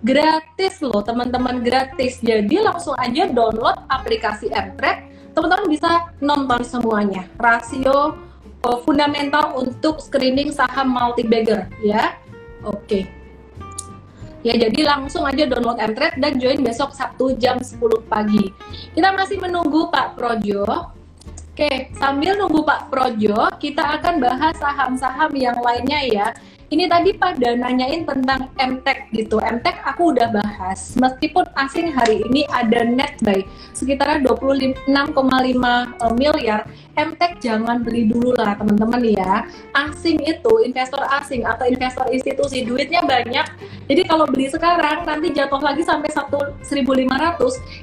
[0.00, 2.20] gratis loh teman-teman gratis.
[2.20, 7.22] Jadi langsung aja download aplikasi Mtrade teman-teman bisa nonton semuanya.
[7.38, 8.18] Rasio
[8.64, 12.16] uh, fundamental untuk screening saham multi bagger ya.
[12.66, 12.76] Oke.
[12.84, 13.04] Okay.
[14.40, 17.76] ya jadi langsung aja download Mtrade dan join besok Sabtu jam 10
[18.08, 18.52] pagi.
[18.96, 20.64] Kita masih menunggu Pak Projo.
[21.50, 26.26] Oke, sambil nunggu Pak Projo, kita akan bahas saham-saham yang lainnya ya
[26.70, 29.42] ini tadi pada nanyain tentang MTech gitu.
[29.42, 30.94] MTech aku udah bahas.
[30.94, 33.42] Meskipun asing hari ini ada net buy
[33.74, 36.62] sekitar 26,5 eh, miliar,
[37.08, 39.48] MTech jangan beli dulu lah teman-teman ya.
[39.72, 43.46] Asing itu investor asing atau investor institusi duitnya banyak.
[43.88, 46.62] Jadi kalau beli sekarang nanti jatuh lagi sampai 1.500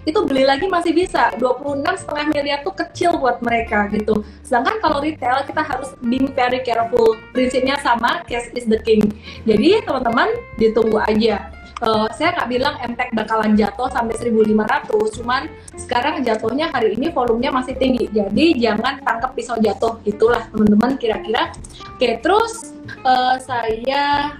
[0.06, 1.34] itu beli lagi masih bisa.
[1.42, 4.22] 26,5 miliar tuh kecil buat mereka gitu.
[4.46, 7.18] Sedangkan kalau retail kita harus being very careful.
[7.34, 9.10] Prinsipnya sama, cash is the king.
[9.44, 10.30] Jadi teman-teman
[10.62, 11.57] ditunggu aja.
[11.78, 15.46] Uh, saya nggak bilang MTech bakalan jatuh sampai 1.500, cuman
[15.78, 18.10] sekarang jatuhnya hari ini volumenya masih tinggi.
[18.10, 21.54] Jadi jangan tangkap pisau jatuh, itulah teman-teman kira-kira.
[21.94, 22.74] Oke, terus
[23.06, 24.34] uh, saya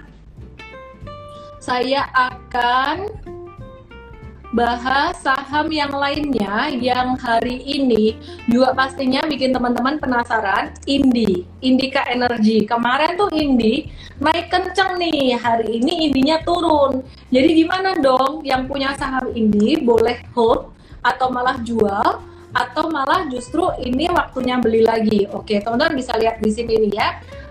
[1.62, 3.06] saya akan
[4.48, 8.16] bahas saham yang lainnya yang hari ini
[8.48, 12.64] juga pastinya bikin teman-teman penasaran Indi, Indika Energy.
[12.64, 17.04] Kemarin tuh Indi naik kenceng nih hari ini Indinya turun.
[17.28, 20.72] Jadi gimana dong yang punya saham Indi boleh hold
[21.04, 25.28] atau malah jual atau malah justru ini waktunya beli lagi?
[25.28, 27.08] Oke teman-teman bisa lihat di sini nih ya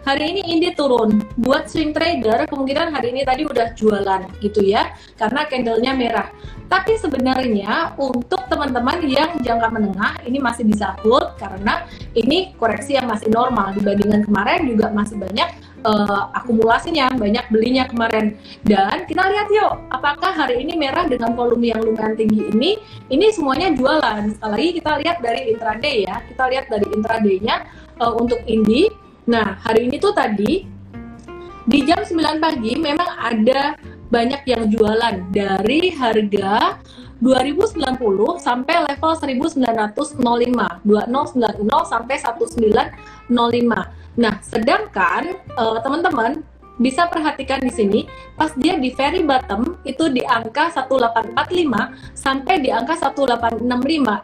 [0.08, 1.20] hari ini Indi turun.
[1.36, 6.28] Buat swing trader, kemungkinan hari ini tadi udah jualan gitu ya, karena candlenya merah.
[6.72, 11.84] Tapi sebenarnya untuk teman-teman yang jangka menengah ini masih bisa hold karena
[12.15, 15.48] ini koreksi yang masih normal dibandingkan kemarin juga masih banyak
[15.84, 18.39] uh, akumulasinya, banyak belinya kemarin.
[18.63, 22.80] Dan kita lihat yuk, apakah hari ini merah dengan volume yang lumayan tinggi ini,
[23.12, 24.39] ini semuanya jualan.
[24.39, 27.56] Sekali lagi kita lihat dari intraday ya, kita lihat dari intradaynya
[28.00, 30.63] uh, untuk Indi Nah, hari ini tuh tadi
[31.68, 33.76] di jam 9 pagi memang ada
[34.08, 35.16] banyak yang jualan.
[35.36, 36.80] Dari harga
[37.20, 46.42] 2090 sampai level 1905 2090 sampai 1905 nah sedangkan uh, teman-teman
[46.78, 48.00] bisa perhatikan di sini
[48.38, 53.66] pas dia di very bottom itu di angka 1845 sampai di angka 1865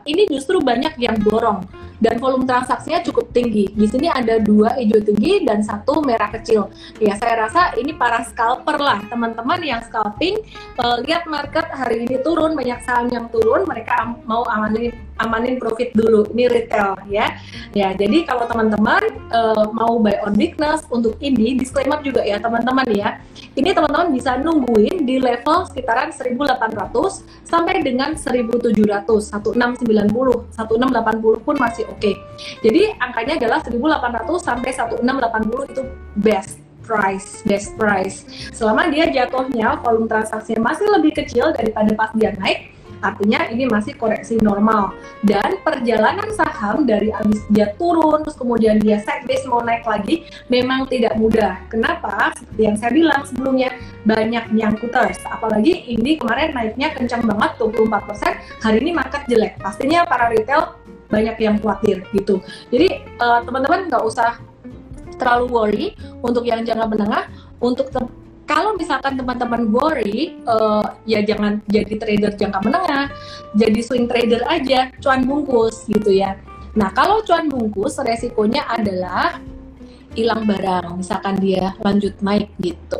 [0.05, 1.65] ini justru banyak yang borong
[2.03, 3.71] dan volume transaksinya cukup tinggi.
[3.71, 6.67] Di sini ada dua hijau tinggi dan satu merah kecil.
[6.99, 10.43] Ya, saya rasa ini para scalper lah, teman-teman yang scalping
[10.83, 14.91] uh, lihat market hari ini turun, banyak saham yang turun, mereka mau amanin
[15.23, 16.27] amanin profit dulu.
[16.35, 17.39] Ini retail ya.
[17.71, 22.85] Ya, jadi kalau teman-teman uh, mau buy on weakness untuk ini disclaimer juga ya teman-teman
[22.91, 23.21] ya.
[23.53, 31.85] Ini teman-teman bisa nungguin di level sekitaran 1800 sampai dengan 1700, 1690, 1680 pun masih
[31.93, 32.01] oke.
[32.01, 32.15] Okay.
[32.65, 35.83] Jadi angkanya adalah 1800 sampai 1680 itu
[36.17, 38.27] best price, best price.
[38.51, 43.93] Selama dia jatuhnya volume transaksinya masih lebih kecil daripada pas dia naik, artinya ini masih
[43.99, 44.95] koreksi normal
[45.27, 50.87] dan perjalanan saham dari abis dia turun terus kemudian dia base mau naik lagi memang
[50.87, 53.69] tidak mudah kenapa seperti yang saya bilang sebelumnya
[54.07, 60.31] banyak nyangkuters apalagi ini kemarin naiknya kencang banget 24% hari ini market jelek pastinya para
[60.31, 60.79] retail
[61.13, 62.41] banyak yang khawatir gitu
[62.73, 64.41] jadi uh, teman-teman nggak usah
[65.21, 65.85] terlalu worry
[66.25, 67.29] untuk yang jangka menengah
[67.61, 67.93] untuk
[68.43, 73.07] kalau misalkan teman-teman worry, uh, ya jangan jadi trader jangka menengah,
[73.55, 76.35] jadi swing trader aja, cuan bungkus gitu ya.
[76.75, 79.39] Nah kalau cuan bungkus resikonya adalah
[80.13, 82.99] hilang barang, misalkan dia lanjut naik gitu.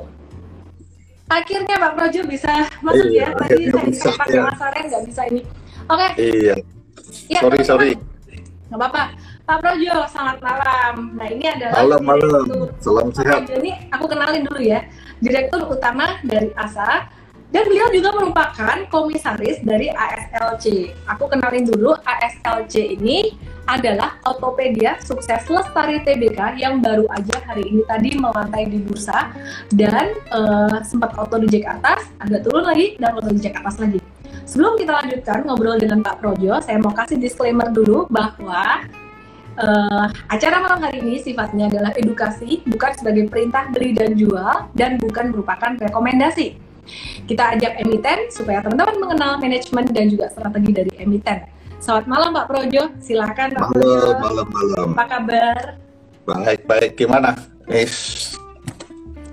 [1.27, 2.53] Akhirnya Pak Projo bisa
[2.85, 4.41] masuk iya, ya, tadi saya sempat ya.
[4.45, 5.41] penasaran nggak bisa ini.
[5.89, 6.07] Oke.
[6.13, 6.29] Okay.
[6.29, 6.55] Iya.
[7.29, 7.91] Ya, sorry sorry.
[8.69, 9.03] Nggak apa-apa.
[9.43, 10.93] Pak Projo, selamat malam.
[11.19, 12.45] Nah ini adalah malam malam.
[12.79, 13.43] Salam sehat.
[13.51, 14.87] Ini aku kenalin dulu ya
[15.19, 17.11] Direktur Utama dari ASA
[17.53, 20.89] Dan beliau juga merupakan komisaris dari ASLC.
[21.05, 23.37] Aku kenalin dulu ASLC ini
[23.69, 29.29] adalah Autopedia Sukses Lestari TBK yang baru aja hari ini tadi melantai di bursa
[29.69, 33.77] dan uh, sempat auto di Jack atas, agak turun lagi dan auto di Jack atas
[33.77, 34.01] lagi.
[34.43, 38.83] Sebelum kita lanjutkan ngobrol dengan Pak Projo, saya mau kasih disclaimer dulu bahwa
[39.55, 44.99] uh, acara malam hari ini sifatnya adalah edukasi, bukan sebagai perintah beli dan jual, dan
[44.99, 46.59] bukan merupakan rekomendasi.
[47.23, 51.47] Kita ajak emiten supaya teman-teman mengenal manajemen dan juga strategi dari emiten.
[51.79, 54.09] Selamat malam Pak Projo, silakan Pak malam, Projo.
[54.19, 54.87] Malam, malam.
[54.91, 55.61] Apa kabar?
[56.27, 56.91] Baik, baik.
[56.99, 57.39] Gimana?
[57.71, 58.35] Yes.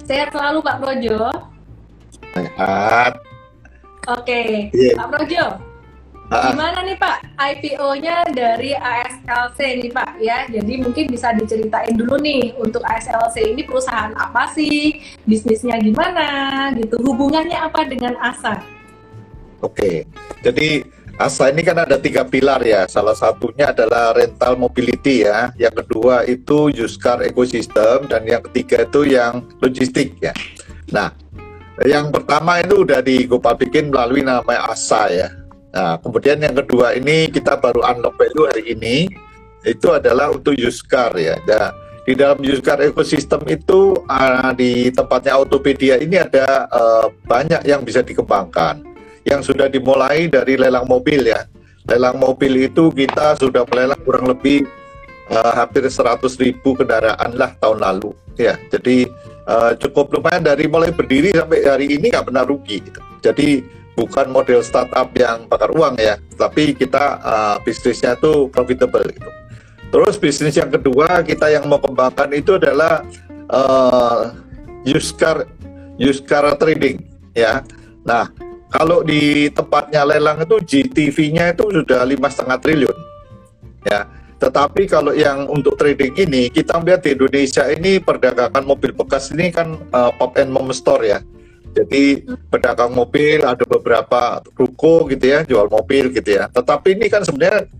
[0.06, 1.18] Sehat selalu Pak Projo.
[2.30, 3.18] Sehat.
[4.08, 4.48] Oke, okay.
[4.72, 4.84] Iya.
[4.92, 4.94] yeah.
[4.96, 5.46] Pak Projo.
[6.30, 6.54] Ah.
[6.54, 10.46] Gimana nih Pak IPO-nya dari ASLC nih Pak ya?
[10.46, 15.02] Jadi mungkin bisa diceritain dulu nih untuk ASLC ini perusahaan apa sih?
[15.26, 17.02] Bisnisnya gimana gitu?
[17.02, 18.62] Hubungannya apa dengan ASA?
[19.58, 20.06] Oke,
[20.46, 20.86] jadi
[21.18, 22.86] ASA ini kan ada tiga pilar ya.
[22.86, 25.50] Salah satunya adalah rental mobility ya.
[25.58, 30.30] Yang kedua itu used car ecosystem dan yang ketiga itu yang logistik ya.
[30.94, 31.10] Nah,
[31.88, 35.28] yang pertama itu udah di bikin melalui nama ASA ya.
[35.70, 38.96] Nah, kemudian yang kedua ini kita baru unlock value hari ini
[39.64, 40.56] itu adalah untuk
[40.90, 41.38] car ya.
[41.46, 41.72] Nah,
[42.04, 48.04] di dalam car ekosistem itu uh, di tempatnya Autopedia ini ada uh, banyak yang bisa
[48.04, 48.82] dikembangkan.
[49.24, 51.44] Yang sudah dimulai dari lelang mobil ya.
[51.88, 54.64] Lelang mobil itu kita sudah melelang kurang lebih
[55.30, 58.56] uh, hampir 100 ribu kendaraan lah tahun lalu ya.
[58.72, 59.06] Jadi
[59.50, 62.78] uh, cukup lumayan dari mulai berdiri sampai hari ini nggak pernah rugi.
[62.78, 63.00] Gitu.
[63.20, 63.48] Jadi
[63.98, 69.30] bukan model startup yang bakar uang ya, tapi kita uh, bisnisnya itu profitable gitu.
[69.90, 73.02] Terus bisnis yang kedua kita yang mau kembangkan itu adalah
[73.50, 74.30] uh,
[74.86, 75.44] used car
[75.98, 77.02] used car trading
[77.34, 77.66] ya.
[78.06, 78.30] Nah
[78.70, 82.98] kalau di tempatnya lelang itu GTV-nya itu sudah lima setengah triliun
[83.82, 84.06] ya.
[84.40, 89.52] Tetapi kalau yang untuk trading ini kita melihat di Indonesia ini perdagangan mobil bekas ini
[89.52, 91.20] kan uh, pop and mom store ya
[91.70, 96.50] jadi pedagang mobil ada beberapa ruko gitu ya jual mobil gitu ya.
[96.50, 97.70] Tetapi ini kan sebenarnya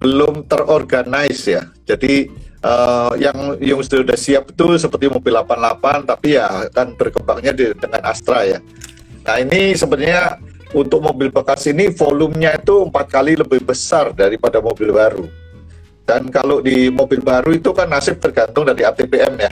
[0.00, 1.68] belum terorganize ya.
[1.84, 2.32] Jadi
[2.64, 8.00] uh, yang yang sudah siap itu seperti mobil 88 tapi ya kan berkembangnya di, dengan
[8.00, 8.58] Astra ya.
[9.28, 10.40] Nah ini sebenarnya
[10.72, 15.28] untuk mobil bekas ini volumenya itu empat kali lebih besar daripada mobil baru.
[16.04, 19.50] Dan kalau di mobil baru itu kan nasib tergantung dari ATPM ya.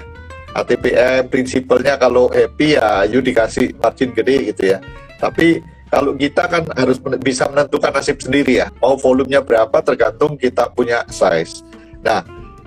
[0.53, 4.79] ATPM prinsipalnya kalau happy ya you dikasih margin gede gitu ya.
[5.17, 8.69] Tapi kalau kita kan harus bisa menentukan nasib sendiri ya.
[8.85, 11.65] Mau volumenya berapa tergantung kita punya size.
[12.05, 12.21] Nah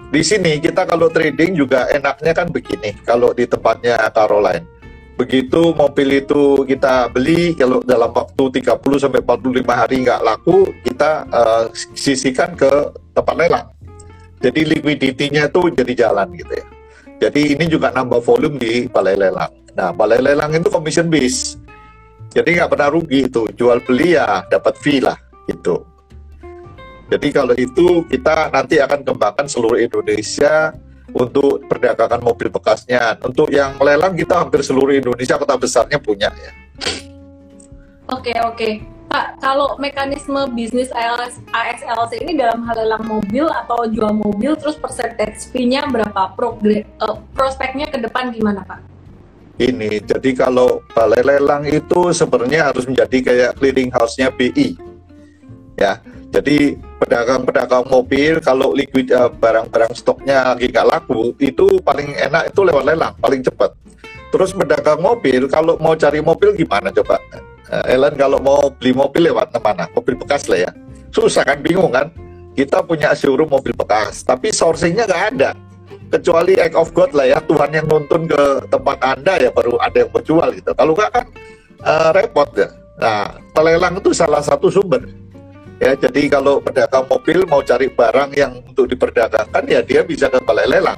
[0.09, 2.97] di sini kita kalau trading juga enaknya kan begini.
[3.05, 4.65] Kalau di tempatnya Caroline.
[5.15, 11.23] Begitu mobil itu kita beli kalau dalam waktu 30 sampai 45 hari nggak laku kita
[11.31, 11.63] uh,
[11.95, 12.67] sisihkan ke
[13.15, 13.74] tempat lelang
[14.43, 16.65] jadi liquidity-nya tuh jadi jalan gitu ya
[17.15, 19.51] jadi ini juga nambah volume di balai lelang.
[19.75, 21.55] Nah, balai lelang itu commission base.
[22.35, 23.47] Jadi nggak pernah rugi itu.
[23.55, 25.15] Jual beli ya dapat fee lah
[25.47, 25.87] gitu.
[27.07, 30.75] Jadi kalau itu kita nanti akan kembangkan seluruh Indonesia
[31.15, 33.15] untuk perdagangan mobil bekasnya.
[33.23, 36.51] Untuk yang lelang kita hampir seluruh Indonesia kota besarnya punya ya.
[38.05, 38.69] Oke oke.
[39.05, 45.45] Pak, kalau mekanisme bisnis ASLC ini dalam hal lelang mobil atau jual mobil, terus percentage
[45.53, 46.33] fee-nya berapa?
[46.33, 48.81] Progre, uh, prospeknya ke depan gimana, Pak?
[49.55, 54.75] Ini, jadi kalau balai lelang itu sebenarnya harus menjadi kayak clearing house-nya BI.
[55.79, 56.03] Ya,
[56.35, 62.59] jadi pedagang-pedagang mobil kalau liquid uh, barang-barang stoknya lagi nggak laku, itu paling enak itu
[62.67, 63.71] lewat lelang, paling cepat.
[64.35, 67.15] Terus pedagang mobil kalau mau cari mobil gimana coba?
[67.75, 69.91] Uh, Ellen kalau mau beli mobil lewat mana?
[69.91, 70.71] Mobil bekas lah ya.
[71.11, 72.07] Susah kan, bingung kan?
[72.55, 75.51] Kita punya showroom mobil bekas, tapi sourcingnya nggak ada.
[76.07, 80.07] Kecuali act of God lah ya, Tuhan yang nuntun ke tempat Anda ya baru ada
[80.07, 80.71] yang berjual gitu.
[80.71, 81.25] Kalau nggak kan
[81.83, 82.71] uh, repot ya.
[82.95, 85.03] Nah, pelelang itu salah satu sumber.
[85.83, 90.39] Ya, jadi kalau pedagang mobil mau cari barang yang untuk diperdagangkan ya dia bisa ke
[90.39, 90.95] balai lelang.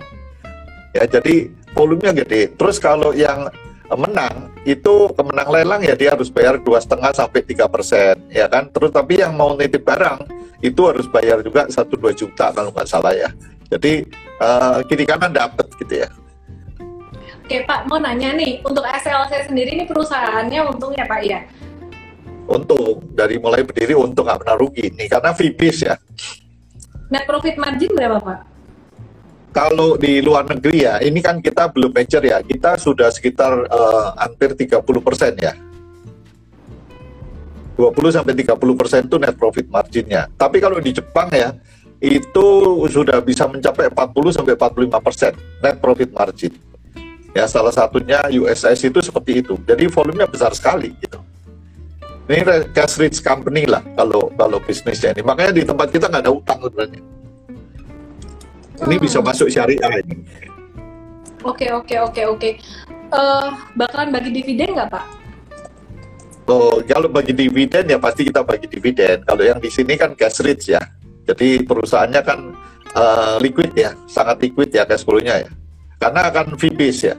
[0.94, 2.54] Ya, jadi volumenya gede.
[2.54, 3.50] Terus kalau yang
[3.96, 8.68] menang itu kemenang lelang ya dia harus bayar dua setengah sampai tiga persen ya kan?
[8.74, 10.28] Terus tapi yang mau nitip barang
[10.60, 13.32] itu harus bayar juga satu dua juta kalau nggak salah ya.
[13.72, 14.04] Jadi
[14.44, 16.10] uh, kiri kanan dapat gitu ya.
[17.48, 21.40] Oke Pak mau nanya nih untuk SLC sendiri ini perusahaannya untung ya Pak ya?
[22.48, 25.96] Untung dari mulai berdiri untung nggak pernah rugi nih karena VPs ya.
[27.08, 28.57] Net profit margin berapa Pak
[29.58, 34.14] kalau di luar negeri ya, ini kan kita belum major ya, kita sudah sekitar uh,
[34.14, 35.58] hampir 30 persen ya.
[37.74, 40.30] 20 sampai 30 persen itu net profit marginnya.
[40.38, 41.58] Tapi kalau di Jepang ya
[41.98, 42.46] itu
[42.86, 46.54] sudah bisa mencapai 40 sampai 45 persen net profit margin.
[47.34, 49.58] Ya salah satunya USS itu seperti itu.
[49.66, 51.18] Jadi volumenya besar sekali gitu.
[52.30, 52.46] Ini
[52.78, 55.22] cash rich company lah kalau kalau bisnisnya ini.
[55.22, 57.17] Makanya di tempat kita nggak ada utang sebenarnya.
[58.86, 59.04] Ini Hmm.
[59.04, 60.22] bisa masuk syariah ini.
[61.42, 62.50] Oke oke oke oke.
[63.08, 65.06] Eh, bakalan bagi dividen nggak pak?
[66.48, 69.24] Oh, kalau bagi dividen ya pasti kita bagi dividen.
[69.28, 70.80] Kalau yang di sini kan cash rich ya.
[71.28, 72.40] Jadi perusahaannya kan
[72.96, 75.50] eh, liquid ya, sangat liquid ya cash flow-nya ya.
[76.00, 77.16] Karena akan fee base ya.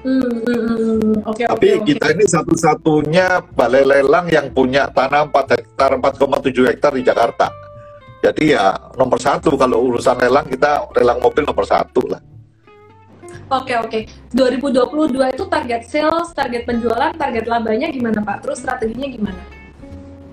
[0.00, 1.16] Hmm, hmm, hmm, hmm.
[1.28, 1.84] Oke oke Tapi oke.
[1.92, 7.52] kita ini satu-satunya balai lelang yang punya tanah 4 hektar, 4,7 hektar di Jakarta.
[8.20, 12.20] Jadi ya nomor satu kalau urusan lelang kita lelang mobil nomor satu lah.
[13.50, 14.06] Oke oke.
[14.36, 18.46] 2022 itu target sales, target penjualan, target labanya gimana pak?
[18.46, 19.42] Terus strateginya gimana?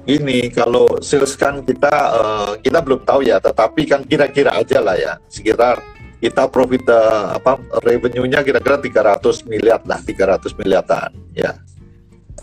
[0.08, 4.96] Ini kalau sales kan kita eh, kita belum tahu ya, tetapi kan kira-kira aja lah
[4.96, 5.82] ya, sekitar
[6.22, 8.78] kita profit eh, apa revenue-nya kira-kira
[9.18, 11.58] 300 miliar lah, 300 miliaran ya.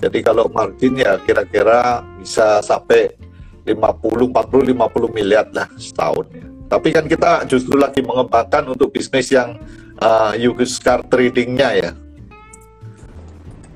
[0.03, 3.15] Jadi kalau margin ya kira-kira bisa sampai
[3.65, 6.45] 50, 40, 50 miliar lah setahun ya.
[6.69, 9.57] Tapi kan kita justru lagi mengembangkan untuk bisnis yang
[10.01, 10.33] uh,
[10.81, 11.91] car trading-nya ya.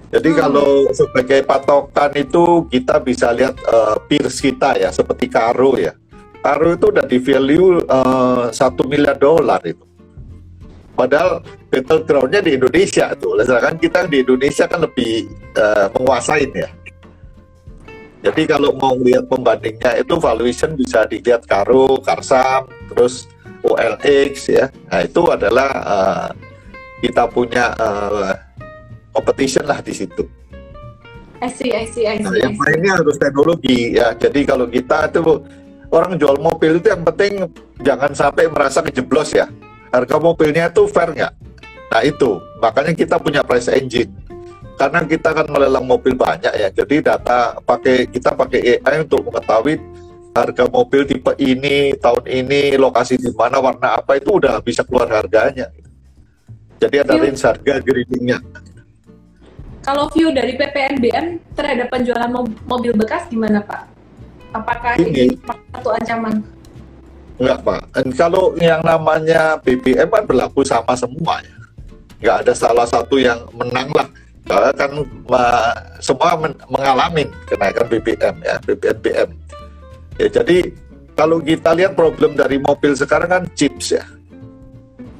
[0.08, 0.38] Jadi Hmm.
[0.40, 5.92] kalau sebagai patokan itu kita bisa lihat uh, peers kita ya, seperti Karo ya.
[6.40, 9.84] Karo itu udah di value uh, satu miliar dolar itu.
[10.96, 13.38] Padahal battleground-nya di Indonesia tuh.
[13.38, 16.68] Sedangkan kita di Indonesia kan lebih uh, menguasain ya.
[18.18, 23.30] Jadi kalau mau lihat pembandingnya itu valuation bisa dilihat Karo, Karsam, terus
[23.62, 24.66] OLX ya.
[24.90, 26.28] Nah itu adalah uh,
[26.98, 28.34] kita punya uh,
[29.14, 30.26] competition lah di situ.
[31.38, 32.42] I see, I see, I Nah, see.
[32.42, 34.10] I yang lainnya harus teknologi ya.
[34.18, 35.22] Jadi kalau kita itu
[35.94, 37.46] orang jual mobil itu yang penting
[37.86, 39.46] jangan sampai merasa kejeblos ya.
[39.94, 41.32] Harga mobilnya itu fair nggak?
[41.88, 44.10] Nah itu makanya kita punya price engine.
[44.78, 46.68] Karena kita kan melelang mobil banyak ya.
[46.70, 49.74] Jadi data pakai kita pakai AI untuk mengetahui
[50.30, 55.10] harga mobil tipe ini, tahun ini, lokasi di mana, warna apa itu udah bisa keluar
[55.10, 55.66] harganya.
[56.78, 58.38] Jadi ada range harga gradingnya.
[59.82, 63.82] Kalau view dari PPNBM terhadap penjualan mo- mobil bekas gimana Pak?
[64.54, 65.34] Apakah ini Ini.
[65.74, 66.38] satu ancaman?
[67.38, 71.56] Enggak Pak, Dan kalau yang namanya BBM kan berlaku sama semua ya.
[72.18, 74.06] Enggak ada salah satu yang menang lah.
[74.48, 74.90] Karena kan
[76.00, 79.28] semua men- mengalami kenaikan BBM ya, BBM.
[80.16, 80.72] Ya jadi
[81.12, 84.04] kalau kita lihat problem dari mobil sekarang kan chips ya.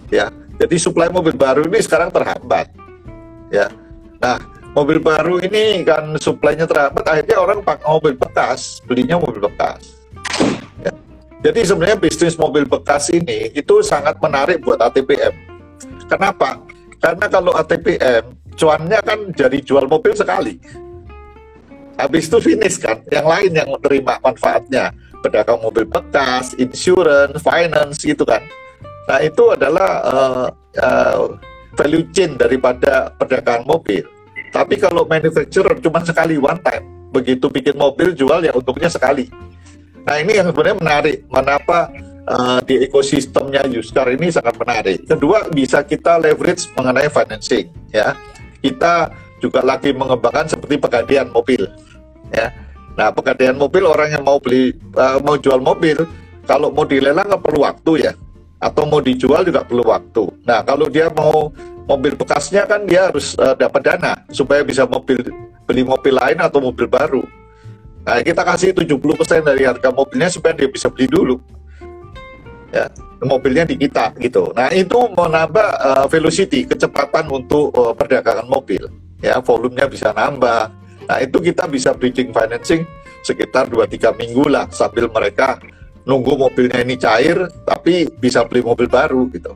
[0.08, 2.72] Ya, jadi suplai mobil baru ini sekarang terhambat.
[3.52, 3.68] Ya.
[4.16, 4.40] Nah,
[4.72, 10.00] mobil baru ini kan suplainya terhambat, akhirnya orang pakai mobil bekas, belinya mobil bekas.
[11.38, 15.30] Jadi sebenarnya bisnis mobil bekas ini itu sangat menarik buat ATPM.
[16.10, 16.58] Kenapa?
[16.98, 18.26] Karena kalau ATPM
[18.58, 20.58] cuannya kan jadi jual mobil sekali.
[21.98, 24.94] Habis itu finish kan, yang lain yang menerima manfaatnya.
[25.18, 28.38] Pedagang mobil bekas, insurance, finance gitu kan.
[29.10, 30.46] Nah itu adalah uh,
[30.78, 31.34] uh,
[31.74, 34.06] value chain daripada perdagangan mobil.
[34.54, 39.26] Tapi kalau manufacturer cuma sekali one time, begitu bikin mobil jual ya untungnya sekali.
[40.06, 41.26] Nah ini yang sebenarnya menarik.
[41.26, 41.90] Kenapa
[42.28, 45.02] uh, di ekosistemnya car ini sangat menarik.
[45.08, 47.72] Kedua bisa kita leverage mengenai financing.
[47.90, 48.12] Ya,
[48.64, 51.66] kita juga lagi mengembangkan seperti pegadaian mobil.
[52.34, 52.52] Ya,
[52.98, 55.96] nah pegadaian mobil orang yang mau beli uh, mau jual mobil
[56.44, 58.12] kalau mau dilelang perlu waktu ya,
[58.58, 60.24] atau mau dijual juga perlu waktu.
[60.44, 61.48] Nah kalau dia mau
[61.88, 65.24] mobil bekasnya kan dia harus uh, dapat dana supaya bisa mobil
[65.64, 67.24] beli mobil lain atau mobil baru.
[68.08, 71.36] Nah, kita kasih 70% dari harga mobilnya supaya dia bisa beli dulu.
[72.68, 72.84] Ya,
[73.24, 74.52] mobilnya di kita gitu.
[74.52, 78.84] Nah, itu menambah uh, velocity, kecepatan untuk uh, perdagangan mobil.
[79.24, 80.68] Ya, volumenya bisa nambah.
[81.08, 82.84] Nah, itu kita bisa bridging financing
[83.24, 85.56] sekitar 2-3 minggu lah sambil mereka
[86.08, 87.36] nunggu mobilnya ini cair
[87.68, 89.52] tapi bisa beli mobil baru gitu.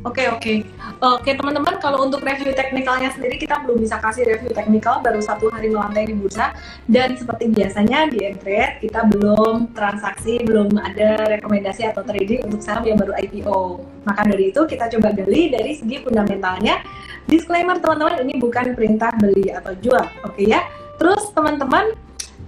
[0.00, 0.64] Oke oke.
[1.04, 5.52] Oke teman-teman kalau untuk review teknikalnya sendiri kita belum bisa kasih review teknikal baru satu
[5.52, 6.56] hari melantai di bursa.
[6.88, 12.88] Dan seperti biasanya di Mtrade kita belum transaksi belum ada rekomendasi atau trading untuk saham
[12.88, 13.60] yang baru IPO
[14.08, 16.80] maka dari itu kita coba gali dari segi fundamentalnya.
[17.28, 20.64] Disclaimer teman-teman ini bukan perintah beli atau jual oke ya?
[20.96, 21.92] Terus teman-teman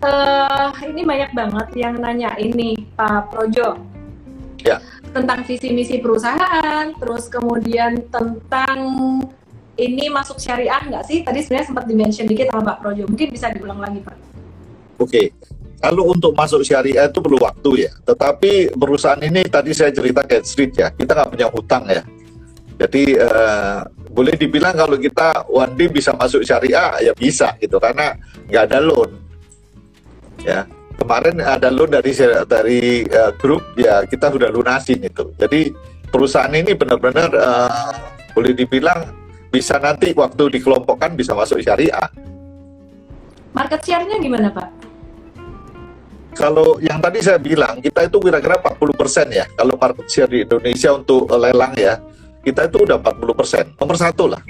[0.00, 2.32] eh ini banyak banget yang nanya.
[2.40, 3.76] Ini Pak Projo.
[4.64, 4.80] Ya.
[5.12, 8.78] Tentang visi misi perusahaan, terus kemudian tentang
[9.76, 11.20] ini masuk syariah nggak sih?
[11.24, 13.04] Tadi sebenarnya sempat dimention dikit sama Pak Projo.
[13.08, 14.16] Mungkin bisa diulang lagi Pak.
[15.00, 15.32] Oke,
[15.80, 17.92] kalau untuk masuk syariah itu perlu waktu ya.
[18.04, 22.02] Tetapi perusahaan ini tadi saya cerita Cat Street ya, kita nggak punya hutang ya.
[22.80, 28.16] Jadi uh, boleh dibilang kalau kita one day bisa masuk syariah ya bisa gitu karena
[28.48, 29.10] nggak ada loan.
[30.42, 30.66] Ya,
[31.02, 32.14] kemarin ada loan dari
[32.46, 35.34] dari uh, grup ya kita sudah lunasin itu.
[35.36, 35.74] Jadi
[36.08, 37.90] perusahaan ini benar-benar uh,
[38.32, 39.10] boleh dibilang
[39.50, 42.08] bisa nanti waktu dikelompokkan bisa masuk syariah.
[43.52, 44.68] Market share-nya gimana Pak?
[46.32, 49.44] Kalau yang tadi saya bilang kita itu kira-kira 40% ya.
[49.52, 52.00] Kalau market share di Indonesia untuk lelang ya,
[52.40, 53.76] kita itu udah 40%.
[53.76, 54.40] Nomor satu lah.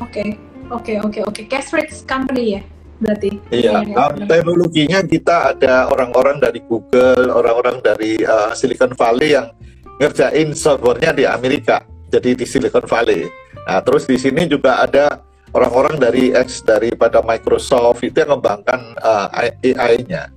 [0.00, 0.28] Oke, okay.
[0.72, 1.42] oke, okay, oke, okay, oke.
[1.52, 2.62] Cash rich company ya,
[3.02, 3.28] berarti.
[3.50, 3.82] Iya.
[3.82, 9.50] Um, teknologinya kita ada orang-orang dari Google, orang-orang dari uh, Silicon Valley yang
[9.98, 11.82] ngerjain softwarenya di Amerika
[12.12, 13.24] jadi di Silicon Valley.
[13.64, 15.24] Nah, terus di sini juga ada
[15.56, 19.28] orang-orang dari ex daripada Microsoft itu yang mengembangkan uh,
[19.64, 20.28] AI-nya.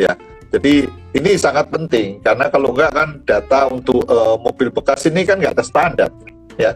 [0.00, 0.12] Ya.
[0.50, 5.38] Jadi ini sangat penting karena kalau enggak kan data untuk uh, mobil bekas ini kan
[5.38, 6.10] nggak ada standar.
[6.56, 6.74] Ya.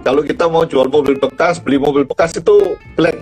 [0.00, 3.20] Kalau kita mau jual mobil bekas, beli mobil bekas itu blank.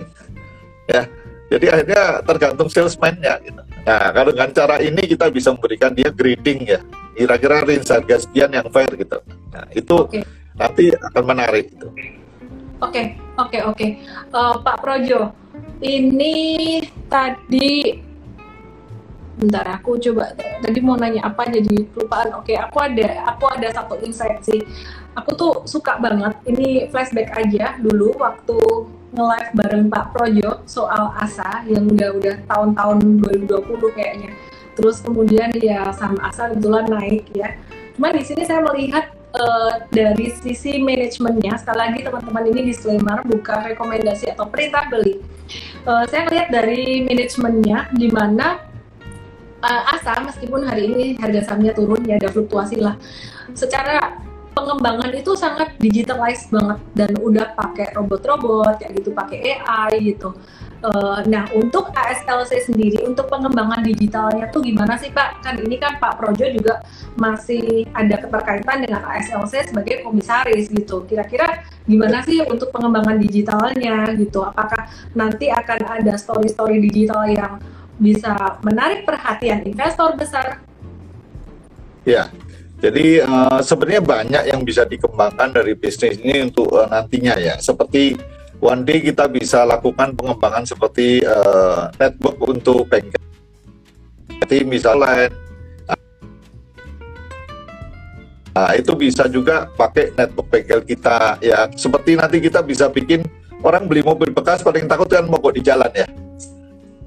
[0.89, 1.05] Ya.
[1.49, 3.61] Jadi akhirnya tergantung salesman-nya gitu.
[3.85, 6.79] Nah, kalau dengan cara ini kita bisa memberikan dia grading ya.
[7.17, 9.17] Kira-kira range harga sekian yang fair gitu.
[9.51, 10.23] Nah, itu okay
[10.59, 11.87] nanti akan menarik itu.
[12.83, 13.87] Oke, oke, oke.
[14.27, 15.31] Eh, Pak Projo,
[15.79, 16.35] ini
[17.07, 17.95] tadi
[19.39, 22.35] bentar aku coba tadi mau nanya apa jadi kelupaan.
[22.35, 24.59] Oke, aku ada aku ada satu insight sih.
[25.15, 28.59] Aku tuh suka banget ini flashback aja dulu waktu
[29.09, 32.97] nge-live bareng Pak Projo soal ASA yang udah udah tahun-tahun
[33.47, 34.31] 2020 kayaknya.
[34.77, 37.57] Terus kemudian ya sama ASA kebetulan naik ya.
[37.97, 43.59] Cuman di sini saya melihat uh, dari sisi manajemennya, sekali lagi teman-teman ini disclaimer bukan
[43.75, 45.19] rekomendasi atau perintah beli.
[45.83, 48.61] Uh, saya melihat dari manajemennya di mana
[49.65, 52.95] uh, ASA meskipun hari ini harga sahamnya turun ya ada fluktuasi lah.
[53.57, 54.18] Secara
[54.59, 60.35] pengembangan itu sangat digitalized banget dan udah pakai robot-robot kayak gitu, pakai AI gitu.
[60.79, 65.43] Uh, nah, untuk ASLC sendiri, untuk pengembangan digitalnya tuh gimana sih Pak?
[65.43, 66.79] Kan ini kan Pak Projo juga
[67.19, 71.03] masih ada keterkaitan dengan ASLC sebagai komisaris gitu.
[71.03, 74.43] Kira-kira gimana sih untuk pengembangan digitalnya gitu?
[74.43, 77.59] Apakah nanti akan ada story-story digital yang
[77.99, 80.63] bisa menarik perhatian investor besar?
[82.07, 82.31] Ya,
[82.79, 87.59] jadi uh, sebenarnya banyak yang bisa dikembangkan dari bisnis ini untuk uh, nantinya ya.
[87.59, 88.15] Seperti
[88.63, 93.19] one day kita bisa lakukan pengembangan seperti uh, network untuk bengkel.
[94.43, 95.27] Jadi misalnya
[98.49, 101.71] Nah, itu bisa juga pakai network bengkel kita ya.
[101.79, 103.23] Seperti nanti kita bisa bikin
[103.63, 106.03] orang beli mobil bekas paling takut kan mogok di jalan ya.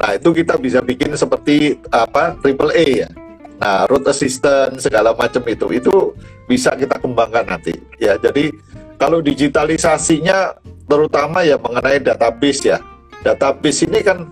[0.01, 2.41] Nah, itu kita bisa bikin seperti apa?
[2.41, 3.09] Triple A ya.
[3.63, 5.95] Nah, road assistant segala macam itu itu
[6.51, 7.71] bisa kita kembangkan nanti.
[8.03, 8.51] Ya, jadi
[8.99, 10.59] kalau digitalisasinya
[10.91, 12.83] terutama ya mengenai database ya.
[13.23, 14.27] Database ini kan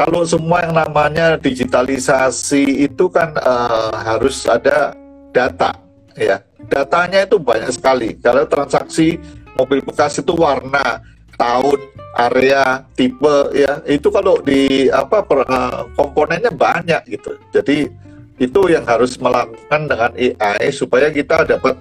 [0.00, 4.96] kalau semua yang namanya digitalisasi itu kan uh, harus ada
[5.36, 5.76] data
[6.16, 6.40] ya.
[6.72, 8.16] Datanya itu banyak sekali.
[8.16, 9.20] Kalau transaksi
[9.60, 11.04] mobil bekas itu warna,
[11.36, 11.84] tahun,
[12.16, 13.84] area, tipe ya.
[13.84, 17.36] Itu kalau di apa per, uh, komponennya banyak gitu.
[17.52, 18.08] Jadi
[18.40, 21.76] itu yang harus melakukan dengan AI supaya kita dapat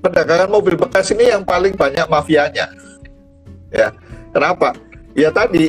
[0.00, 2.72] perdagangan mobil bekas ini yang paling banyak mafianya.
[3.68, 3.92] Ya
[4.32, 4.72] kenapa?
[5.12, 5.68] Ya tadi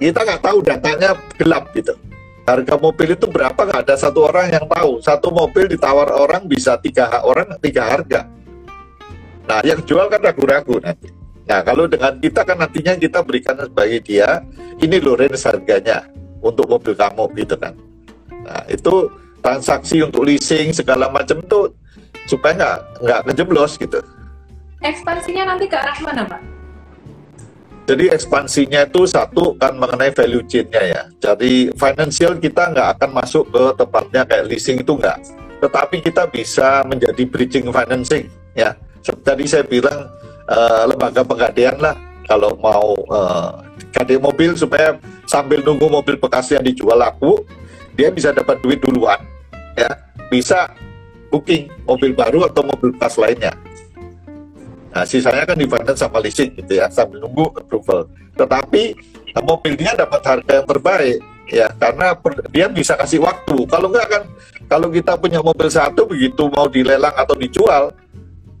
[0.00, 1.92] kita nggak tahu datanya gelap gitu.
[2.48, 3.60] Harga mobil itu berapa?
[3.60, 5.04] Nggak ada satu orang yang tahu.
[5.04, 8.24] Satu mobil ditawar orang bisa tiga orang tiga harga.
[9.52, 11.12] Nah yang jual kan ragu-ragu nanti.
[11.44, 14.40] Nah kalau dengan kita kan nantinya kita berikan sebagai dia
[14.80, 16.08] ini loh harganya
[16.40, 17.76] untuk mobil kamu gitu kan
[18.52, 19.08] nah itu
[19.40, 21.72] transaksi untuk leasing segala macam itu
[22.28, 24.04] supaya nggak nggak ngejeblos gitu
[24.82, 26.40] Ekspansinya nanti ke arah mana, Pak?
[27.82, 31.02] Jadi ekspansinya itu satu kan mengenai value chain-nya ya.
[31.18, 35.18] Jadi financial kita nggak akan masuk ke tempatnya kayak leasing itu nggak.
[35.62, 38.26] Tetapi kita bisa menjadi bridging financing
[38.58, 38.74] ya.
[39.02, 40.10] Tadi saya bilang
[40.46, 41.94] uh, lembaga penggadean lah
[42.26, 47.42] kalau mau uh, gade mobil supaya sambil nunggu mobil bekas yang dijual laku
[47.96, 49.20] dia bisa dapat duit duluan
[49.76, 49.90] ya
[50.28, 50.72] bisa
[51.32, 53.52] booking mobil baru atau mobil bekas lainnya
[54.92, 58.04] Nah, sisanya kan difinance sama leasing gitu ya, sambil nunggu approval.
[58.36, 58.92] Tetapi
[59.32, 61.18] nah, mobilnya dapat harga yang terbaik
[61.48, 63.64] ya, karena per, dia bisa kasih waktu.
[63.72, 64.22] Kalau enggak kan,
[64.68, 67.88] kalau kita punya mobil satu begitu mau dilelang atau dijual,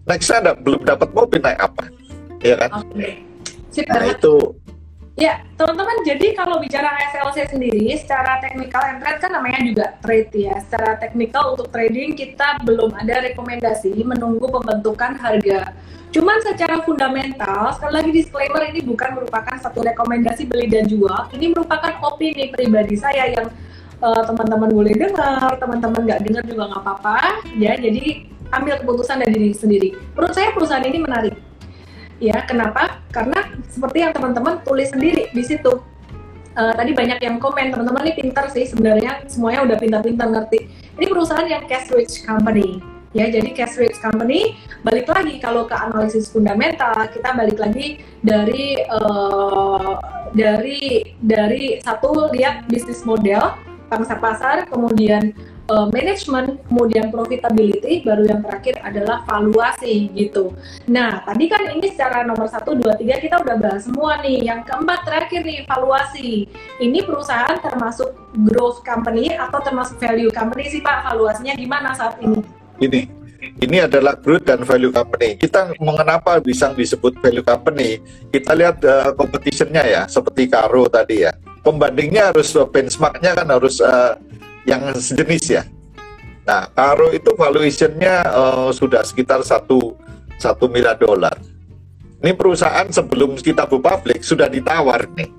[0.08, 1.84] nextnya belum dapat mobil naik apa
[2.42, 2.70] ya kan.
[3.72, 4.36] Sip nah itu
[5.12, 10.32] Ya, teman-teman, jadi kalau bicara SLC sendiri, secara teknikal and trade kan namanya juga trade
[10.32, 10.56] ya.
[10.64, 15.76] Secara teknikal untuk trading kita belum ada rekomendasi menunggu pembentukan harga.
[16.16, 21.28] Cuman secara fundamental, sekali lagi disclaimer ini bukan merupakan satu rekomendasi beli dan jual.
[21.36, 23.52] Ini merupakan opini pribadi saya yang
[24.00, 27.20] eh, teman-teman boleh dengar, teman-teman nggak dengar juga nggak apa-apa.
[27.60, 29.88] Ya, jadi ambil keputusan dari diri sendiri.
[30.16, 31.36] Menurut saya perusahaan ini menarik
[32.22, 33.02] ya kenapa?
[33.10, 35.82] Karena seperti yang teman-teman tulis sendiri di situ.
[36.52, 40.70] Eh, tadi banyak yang komen teman-teman ini pintar sih sebenarnya semuanya udah pintar-pintar ngerti.
[41.00, 42.78] Ini perusahaan yang cash rich company.
[43.12, 44.56] Ya jadi cash rich company
[44.86, 49.92] balik lagi kalau ke analisis fundamental kita balik lagi dari eh,
[50.32, 50.80] dari
[51.20, 53.52] dari satu lihat bisnis model
[53.92, 55.36] pangsa pasar kemudian
[55.68, 60.54] eh, manajemen kemudian profitability baru yang terakhir adalah valuasi gitu
[60.90, 64.50] Nah, tadi kan ini secara nomor 1, 2, 3 kita udah bahas semua nih.
[64.50, 66.50] Yang keempat terakhir nih, valuasi.
[66.82, 68.12] Ini perusahaan termasuk
[68.50, 71.12] growth company atau termasuk value company sih Pak?
[71.12, 72.42] Valuasinya gimana saat ini?
[72.82, 73.06] ini
[73.62, 75.38] ini adalah growth dan value company.
[75.38, 77.98] Kita mengapa bisa disebut value company?
[78.30, 81.34] Kita lihat uh, competitionnya ya, seperti Karo tadi ya.
[81.62, 84.18] Pembandingnya harus uh, benchmarknya kan harus uh,
[84.68, 85.62] yang sejenis ya.
[86.42, 89.94] Nah, Karo itu valuationnya uh, sudah sekitar satu
[90.42, 91.38] satu miliar dolar.
[92.22, 95.30] Ini perusahaan sebelum kita go public sudah ditawar nih,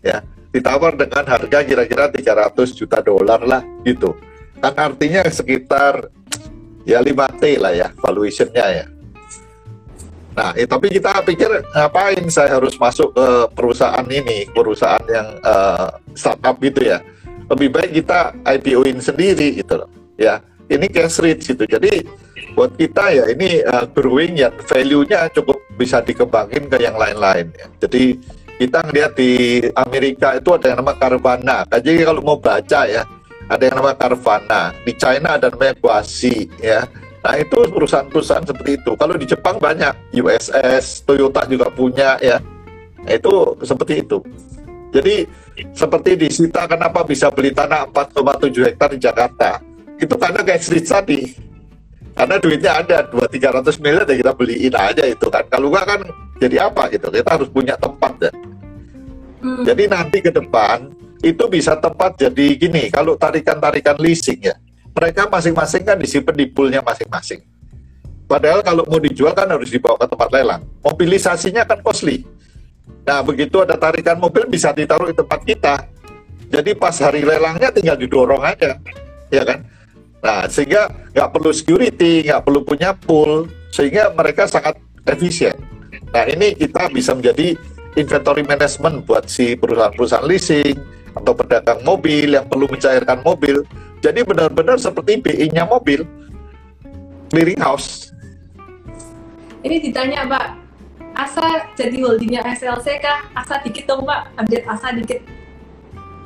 [0.00, 4.16] ya, ditawar dengan harga kira-kira 300 juta dolar lah gitu.
[4.60, 6.08] Kan artinya sekitar
[6.84, 8.86] ya 5T lah ya valuationnya ya.
[10.30, 15.88] Nah, eh, tapi kita pikir ngapain saya harus masuk ke perusahaan ini, perusahaan yang eh,
[16.16, 17.04] startup gitu ya.
[17.50, 19.90] Lebih baik kita IPO-in sendiri gitu loh.
[20.14, 20.38] Ya,
[20.70, 21.66] ini cash rich gitu.
[21.66, 22.06] Jadi
[22.54, 27.66] buat kita ya ini eh, growing ya value-nya cukup bisa dikembangin ke yang lain-lain ya.
[27.82, 28.18] Jadi
[28.60, 31.64] kita ngeliat di Amerika itu ada yang nama Carvana.
[31.66, 33.02] Jadi kalau mau baca ya,
[33.48, 34.76] ada yang nama Carvana.
[34.84, 36.84] Di China ada namanya Guasi ya.
[37.20, 38.92] Nah itu perusahaan-perusahaan seperti itu.
[38.96, 42.40] Kalau di Jepang banyak, USS, Toyota juga punya ya.
[43.00, 43.32] Nah, itu
[43.64, 44.20] seperti itu.
[44.90, 45.26] Jadi
[45.70, 49.62] seperti di Sita kenapa bisa beli tanah 4,7 hektar di Jakarta?
[49.98, 51.20] Itu karena kayak street tadi.
[52.10, 55.46] Karena duitnya ada 2-300 miliar ya kita beliin aja itu kan.
[55.46, 56.00] Kalau enggak kan
[56.42, 57.06] jadi apa gitu.
[57.08, 58.32] Kita harus punya tempat ya.
[59.40, 59.64] Hmm.
[59.64, 60.90] Jadi nanti ke depan
[61.22, 62.90] itu bisa tempat jadi gini.
[62.90, 64.56] Kalau tarikan-tarikan leasing ya,
[64.90, 67.40] mereka masing-masing kan disimpan di poolnya masing-masing.
[68.26, 70.62] Padahal kalau mau dijual kan harus dibawa ke tempat lelang.
[70.86, 72.22] Mobilisasinya kan costly.
[73.10, 75.82] Nah begitu ada tarikan mobil bisa ditaruh di tempat kita.
[76.46, 78.78] Jadi pas hari lelangnya tinggal didorong aja,
[79.34, 79.66] ya kan?
[80.22, 84.78] Nah sehingga nggak perlu security, nggak perlu punya pool, sehingga mereka sangat
[85.10, 85.58] efisien.
[86.14, 87.58] Nah ini kita bisa menjadi
[87.98, 90.78] inventory management buat si perusahaan-perusahaan leasing
[91.10, 93.66] atau pedagang mobil yang perlu mencairkan mobil.
[94.06, 96.06] Jadi benar-benar seperti BI-nya mobil,
[97.34, 98.14] clearing house.
[99.66, 100.59] Ini ditanya Pak,
[101.20, 103.28] Asa jadi holdingnya SLC kah?
[103.36, 105.20] Asa dikit dong Pak, update Asa dikit.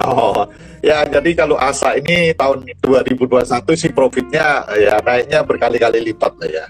[0.04, 0.46] Oh,
[0.84, 6.66] ya jadi kalau ASA ini tahun 2021 sih profitnya ya naiknya berkali-kali lipat lah ya.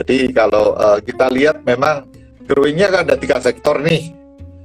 [0.00, 2.08] Jadi kalau eh, kita lihat memang
[2.50, 4.10] growing-nya kan ada tiga sektor nih,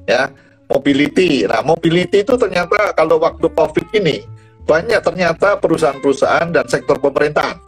[0.10, 0.32] ya
[0.72, 1.46] mobility.
[1.46, 4.26] Nah mobility itu ternyata kalau waktu COVID ini
[4.64, 7.60] banyak ternyata perusahaan-perusahaan dan sektor pemerintahan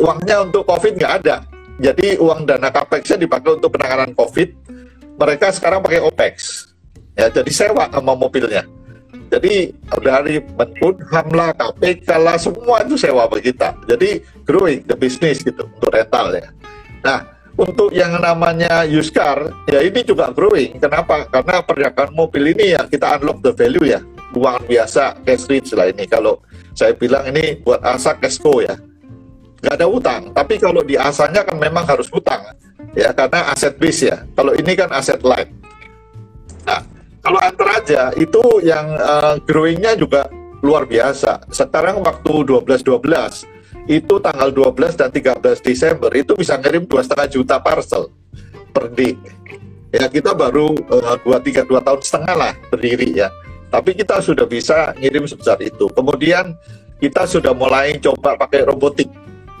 [0.00, 1.36] uangnya untuk COVID nggak ada.
[1.76, 4.48] Jadi uang dana capex-nya dipakai untuk penanganan COVID.
[5.16, 6.68] Mereka sekarang pakai OPEX.
[7.16, 8.64] Ya, jadi sewa sama mobilnya.
[9.32, 9.74] Jadi
[10.04, 13.74] dari Menkumham lah, KPK lah, semua itu sewa bagi kita.
[13.88, 16.48] Jadi growing the business gitu untuk rental ya.
[17.02, 17.24] Nah,
[17.56, 20.76] untuk yang namanya used car, ya ini juga growing.
[20.76, 21.24] Kenapa?
[21.32, 24.00] Karena perdagangan mobil ini ya kita unlock the value ya.
[24.36, 26.04] Uang biasa cash rich lah ini.
[26.04, 26.44] Kalau
[26.76, 28.76] saya bilang ini buat asa cashco ya.
[29.66, 30.22] Nggak ada utang.
[30.30, 32.54] Tapi kalau di asanya kan memang harus utang.
[32.94, 34.22] Ya, karena aset base ya.
[34.38, 35.50] Kalau ini kan aset light.
[36.62, 36.86] Nah,
[37.18, 40.30] kalau antar aja itu yang uh, growing-nya juga
[40.62, 41.50] luar biasa.
[41.50, 47.58] Sekarang waktu 12-12 itu tanggal 12 dan 13 Desember itu bisa ngirim dua setengah juta
[47.58, 48.14] parcel
[48.70, 49.18] per day.
[49.90, 53.34] Ya kita baru uh, dua tiga dua tahun setengah lah berdiri ya.
[53.66, 55.90] Tapi kita sudah bisa ngirim sebesar itu.
[55.90, 56.54] Kemudian
[57.02, 59.10] kita sudah mulai coba pakai robotik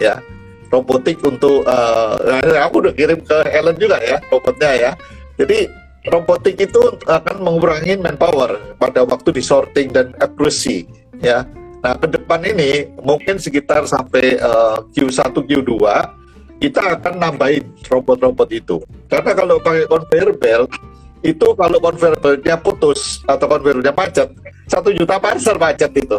[0.02, 0.20] ya.
[0.66, 2.18] Robotik untuk uh,
[2.58, 4.90] aku udah kirim ke Ellen juga ya robotnya ya.
[5.38, 5.70] Jadi
[6.10, 10.86] robotik itu akan mengurangi manpower pada waktu di sorting dan accuracy
[11.22, 11.46] ya.
[11.86, 15.72] Nah, ke depan ini mungkin sekitar sampai uh, Q1 Q2
[16.58, 18.80] kita akan nambahin robot-robot itu.
[19.06, 20.70] Karena kalau pakai conveyor belt,
[21.20, 24.28] itu kalau conveyor beltnya putus atau conveyor beltnya macet,
[24.66, 26.18] satu juta parcel macet itu.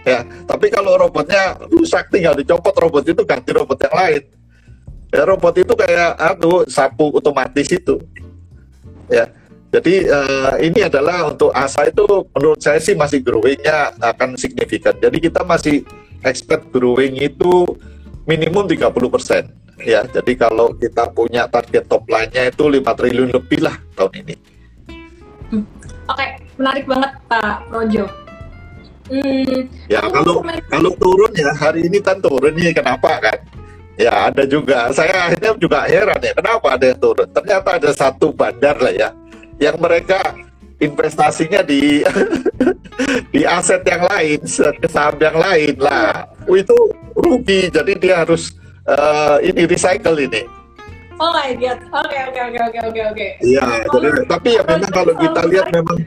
[0.00, 4.22] Ya, tapi kalau robotnya rusak tinggal dicopot robot itu ganti robot yang lain.
[5.12, 8.00] Ya, robot itu kayak aduh sapu otomatis itu.
[9.12, 9.28] Ya,
[9.70, 14.96] jadi uh, ini adalah untuk ASA itu menurut saya sih masih growingnya akan signifikan.
[14.96, 15.86] Jadi kita masih
[16.26, 17.68] expect growing itu
[18.24, 19.44] minimum 30 persen.
[19.80, 24.34] Ya, jadi kalau kita punya target top line-nya itu 5 triliun lebih lah tahun ini.
[25.54, 25.64] Hmm.
[26.10, 26.26] Oke,
[26.60, 28.29] menarik banget Pak Projo.
[29.10, 30.38] Hmm, ya kalau
[30.70, 33.38] kalau turun ya hari ini kan turun nih kenapa kan?
[33.98, 34.86] Ya ada juga.
[34.94, 37.26] Saya akhirnya juga heran ya kenapa ada yang turun.
[37.34, 39.10] Ternyata ada satu bandar lah ya
[39.58, 40.38] yang mereka
[40.78, 42.06] investasinya di
[43.34, 44.38] di aset yang lain,
[44.86, 46.30] saham yang lain lah.
[46.46, 46.76] Oh, itu
[47.18, 47.66] rugi.
[47.66, 48.54] Jadi dia harus
[48.86, 50.46] uh, ini recycle ini.
[51.20, 51.76] Oh my god.
[51.92, 53.26] Oke oke oke oke oke oke.
[53.44, 55.98] Iya, jadi tapi ya memang kalau kita lihat memang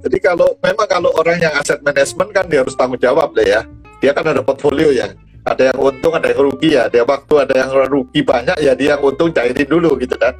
[0.00, 3.60] jadi kalau memang kalau orang yang aset manajemen kan dia harus tanggung jawab lah ya.
[4.00, 5.12] Dia kan ada portfolio ya.
[5.44, 6.88] Ada yang untung, ada yang rugi ya.
[6.88, 10.32] Dia waktu ada yang rugi banyak ya dia yang untung cairin dulu gitu kan.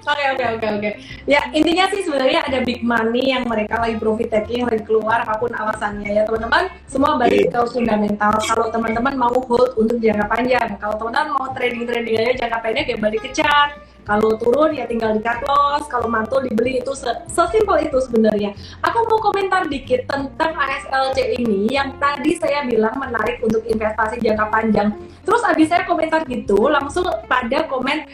[0.00, 0.90] Oke oke oke oke.
[1.28, 5.36] Ya intinya sih sebenarnya ada big money yang mereka lagi profit taking, lagi keluar apa
[5.36, 6.72] pun alasannya ya teman-teman.
[6.88, 7.52] Semua balik iya.
[7.52, 8.32] ke fundamental.
[8.48, 12.86] Kalau teman-teman mau hold untuk jangka panjang, kalau teman-teman mau trading trading aja jangka pendek
[12.88, 16.92] ya balik ke chart kalau turun ya tinggal di cut loss, kalau mantul dibeli itu
[17.28, 18.56] sesimpel itu sebenarnya.
[18.84, 24.46] Aku mau komentar dikit tentang ASLC ini yang tadi saya bilang menarik untuk investasi jangka
[24.48, 24.96] panjang.
[25.22, 28.08] Terus abis saya komentar gitu, langsung pada komen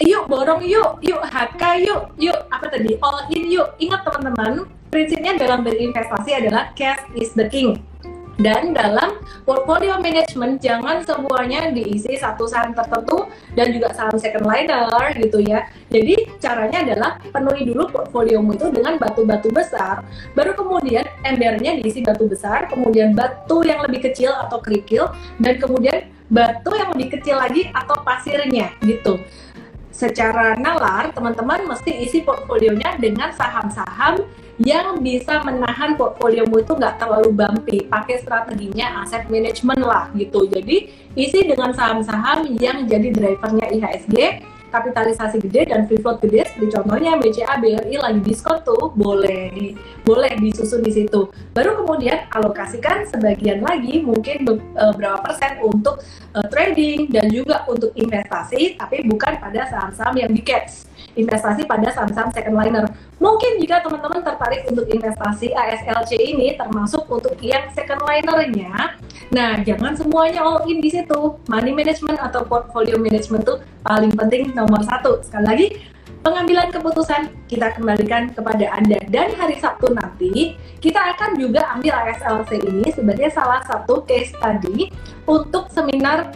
[0.00, 3.76] yuk borong yuk, yuk HK yuk, yuk apa tadi all in yuk.
[3.76, 7.78] Ingat teman-teman, prinsipnya dalam berinvestasi adalah cash is the king
[8.38, 13.26] dan dalam portfolio management jangan semuanya diisi satu saham tertentu
[13.58, 15.66] dan juga saham second liner gitu ya.
[15.90, 20.06] Jadi caranya adalah penuhi dulu portfoliomu itu dengan batu-batu besar,
[20.38, 25.10] baru kemudian embernya diisi batu besar, kemudian batu yang lebih kecil atau kerikil,
[25.42, 29.18] dan kemudian batu yang lebih kecil lagi atau pasirnya gitu
[30.00, 34.24] secara nalar teman-teman mesti isi portfolionya dengan saham-saham
[34.60, 37.78] yang bisa menahan portfoliomu itu nggak terlalu bumpy.
[37.88, 40.44] Pakai strateginya aset management lah gitu.
[40.44, 46.46] Jadi isi dengan saham-saham yang jadi drivernya IHSG kapitalisasi gede dan free float gede.
[46.46, 49.74] Seperti contohnya BCA BRI lagi diskon tuh boleh
[50.06, 51.32] boleh disusun di situ.
[51.56, 55.98] Baru kemudian alokasikan sebagian lagi mungkin beberapa e, persen untuk
[56.36, 61.90] uh, trading dan juga untuk investasi tapi bukan pada saham-saham yang di caps investasi pada
[61.90, 62.86] saham-saham second liner.
[63.18, 68.98] Mungkin jika teman-teman tertarik untuk investasi ASLC ini termasuk untuk yang second linernya,
[69.34, 71.38] nah jangan semuanya all in di situ.
[71.50, 75.18] Money management atau portfolio management itu paling penting nomor satu.
[75.24, 75.66] Sekali lagi,
[76.20, 82.60] pengambilan keputusan kita kembalikan kepada Anda dan hari Sabtu nanti kita akan juga ambil ASLC
[82.60, 84.92] ini sebagai salah satu case study
[85.24, 86.32] untuk seminar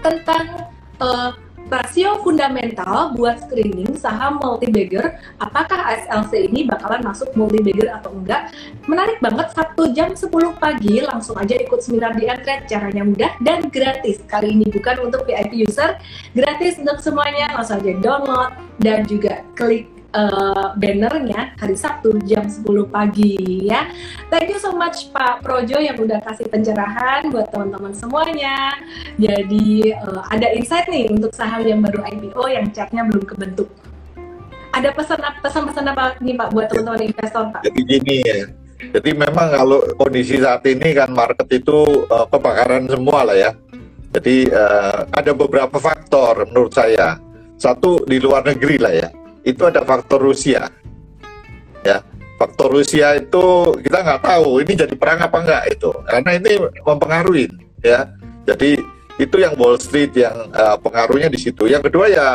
[0.00, 0.68] tentang
[1.02, 1.34] uh,
[1.68, 8.10] rasio fundamental buat screening saham multi bagger apakah ASLC ini bakalan masuk multi bagger atau
[8.16, 8.48] enggak?
[8.88, 13.68] Menarik banget satu jam 10 pagi langsung aja ikut seminar di Entret caranya mudah dan
[13.68, 14.24] gratis.
[14.24, 16.00] Kali ini bukan untuk VIP user
[16.32, 17.52] gratis untuk semuanya.
[17.52, 18.50] Langsung aja download
[18.80, 23.88] dan juga klik uh, bannernya hari Sabtu jam 10 pagi ya.
[24.32, 28.76] Thank you so much Pak Projo yang udah kasih pencerahan buat teman-teman semuanya.
[29.20, 33.68] Jadi uh, ada insight nih untuk saham yang baru IPO yang chatnya belum kebentuk.
[34.72, 37.60] Ada pesan pesan-pesan apa nih Pak buat teman-teman investor Pak?
[37.66, 38.40] Jadi gini ya.
[38.78, 43.50] Jadi memang kalau kondisi saat ini kan market itu uh, kebakaran semua lah ya.
[44.08, 47.18] Jadi uh, ada beberapa faktor menurut saya.
[47.58, 49.10] Satu di luar negeri lah ya
[49.42, 50.70] itu ada faktor Rusia.
[51.86, 52.02] Ya,
[52.38, 57.46] faktor Rusia itu kita nggak tahu ini jadi perang apa enggak itu, karena ini mempengaruhi.
[57.82, 58.10] Ya,
[58.46, 58.82] jadi
[59.18, 61.66] itu yang Wall Street yang uh, pengaruhnya di situ.
[61.66, 62.26] Yang kedua ya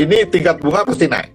[0.00, 1.32] ini tingkat bunga pasti naik.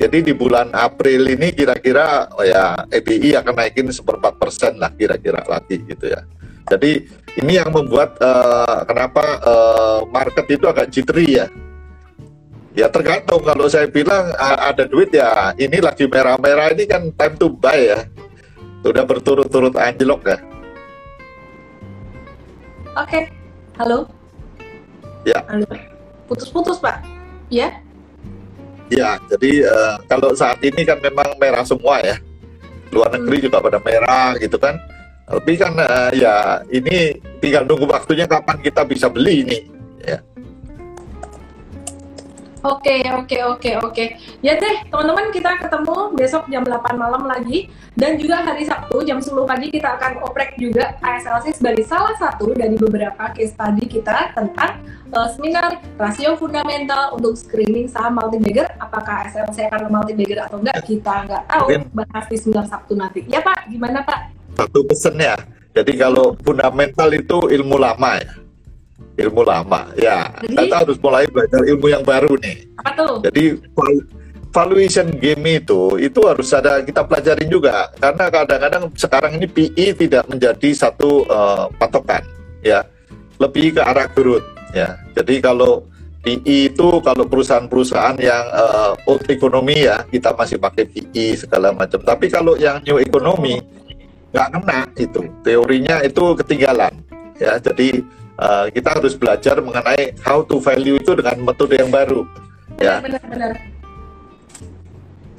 [0.00, 5.42] Jadi di bulan April ini kira-kira oh ya EBI akan naikin seperempat persen lah kira-kira
[5.46, 6.22] lagi gitu ya.
[6.70, 7.06] Jadi
[7.38, 11.46] ini yang membuat uh, kenapa uh, market itu agak jittery ya
[12.72, 17.52] Ya tergantung kalau saya bilang ada duit ya ini lagi merah-merah ini kan time to
[17.52, 18.00] buy ya.
[18.80, 20.38] Sudah berturut-turut anjlok ya.
[22.96, 23.28] Oke,
[23.76, 24.08] halo.
[25.28, 25.44] Ya.
[25.48, 25.68] Halo.
[26.28, 27.04] Putus-putus Pak.
[27.52, 27.68] Ya.
[28.92, 32.16] Ya, jadi uh, kalau saat ini kan memang merah semua ya.
[32.92, 33.16] Luar hmm.
[33.20, 33.44] negeri hmm.
[33.48, 34.76] juga pada merah gitu kan.
[35.28, 39.58] Tapi kan uh, ya ini tinggal nunggu waktunya kapan kita bisa beli ini.
[40.04, 40.20] Ya.
[42.62, 44.04] Oke, oke, oke, oke.
[44.38, 47.66] Ya deh, teman-teman kita ketemu besok jam 8 malam lagi.
[47.98, 52.54] Dan juga hari Sabtu jam 10 pagi kita akan oprek juga ASLC sebagai salah satu
[52.54, 54.78] dari beberapa case study kita tentang
[55.10, 58.70] uh, seminar rasio fundamental untuk screening saham multi-bagger.
[58.78, 61.66] Apakah ASLC akan multi-bagger atau enggak, kita nggak tahu.
[61.90, 63.26] Bahas di seminar Sabtu nanti.
[63.26, 64.30] Ya Pak, gimana Pak?
[64.54, 65.34] Satu pesan ya.
[65.74, 68.41] Jadi kalau fundamental itu ilmu lama ya.
[69.22, 69.88] Ilmu lama.
[69.94, 70.58] Ya, Jadi?
[70.58, 72.56] kita harus mulai belajar ilmu yang baru nih.
[72.82, 73.14] Apa tuh?
[73.24, 74.06] Jadi val-
[74.52, 80.28] valuation game itu itu harus ada kita pelajarin juga karena kadang-kadang sekarang ini PE tidak
[80.28, 82.22] menjadi satu eh, patokan
[82.60, 82.84] ya
[83.40, 84.44] lebih ke arah growth
[84.76, 85.88] ya jadi kalau
[86.22, 91.98] PE itu kalau perusahaan-perusahaan yang eh, old economy ya kita masih pakai PE segala macam
[92.04, 93.58] tapi kalau yang new economy
[94.32, 96.92] nggak kena itu teorinya itu ketinggalan
[97.40, 98.04] ya jadi
[98.38, 102.24] eh, kita harus belajar mengenai how to value itu dengan metode yang baru
[102.80, 103.52] ya Benar-benar.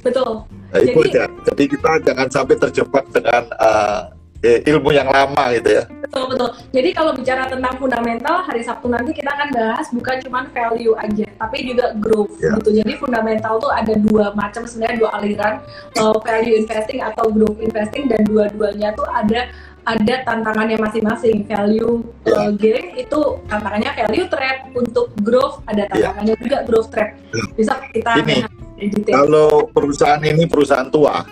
[0.04, 0.44] Betul.
[0.68, 1.32] Nah, itu Jadi-.
[1.48, 4.12] Jadi kita jangan sampai terjebak dengan uh,
[4.44, 5.84] ilmu yang lama gitu ya.
[6.04, 6.48] Betul betul.
[6.76, 11.24] Jadi kalau bicara tentang fundamental hari Sabtu nanti kita akan bahas bukan cuma value aja,
[11.40, 12.52] tapi juga growth Ya.
[12.60, 12.84] gitu.
[12.84, 15.54] Jadi fundamental tuh ada dua macam sebenarnya dua aliran
[15.96, 19.48] uh, value investing atau growth investing dan dua-duanya tuh ada
[19.84, 21.44] ada tantangannya masing-masing.
[21.44, 26.10] Value uh, gain itu tantangannya value trap, untuk growth ada Ya.
[26.10, 27.10] tantangannya juga growth trap.
[27.54, 28.44] Bisa kita Ini.
[28.74, 29.14] di detail.
[29.24, 31.22] Kalau perusahaan ini perusahaan tua,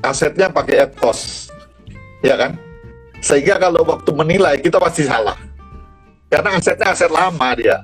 [0.00, 1.52] asetnya pakai at cost,
[2.22, 2.56] ya kan?
[3.18, 5.36] Sehingga kalau waktu menilai kita pasti salah,
[6.30, 7.82] karena asetnya aset lama dia,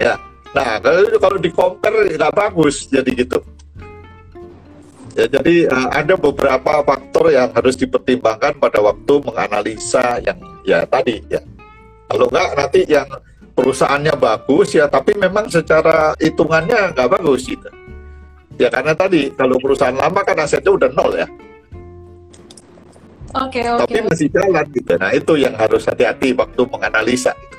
[0.00, 0.16] ya.
[0.50, 3.38] Nah kalau kalau di compare nggak bagus jadi gitu.
[5.20, 11.20] Ya, jadi uh, ada beberapa faktor yang harus dipertimbangkan pada waktu menganalisa yang ya tadi
[11.28, 11.44] ya.
[12.08, 13.04] Kalau nggak nanti yang
[13.52, 17.68] perusahaannya bagus ya, tapi memang secara hitungannya nggak bagus gitu.
[18.56, 21.28] Ya karena tadi kalau perusahaan lama kan asetnya udah nol ya,
[23.36, 23.84] Oke oke.
[23.84, 24.92] tapi masih jalan gitu.
[24.96, 27.36] Nah itu yang harus hati-hati waktu menganalisa.
[27.36, 27.56] Gitu.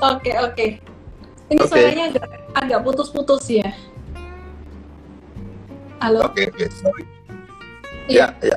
[0.00, 0.66] Oke oke.
[1.52, 1.68] Ini Oke.
[1.68, 2.24] suaranya agak
[2.56, 3.68] agak putus-putus ya.
[6.00, 6.32] Halo.
[6.32, 7.04] Oke oke sorry.
[8.08, 8.32] Iya.
[8.40, 8.56] Ya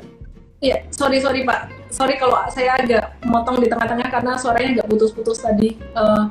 [0.64, 1.68] Iya, sorry sorry Pak.
[1.92, 5.76] Sorry kalau saya agak motong di tengah-tengah karena suaranya agak putus-putus tadi.
[5.76, 6.24] Eh,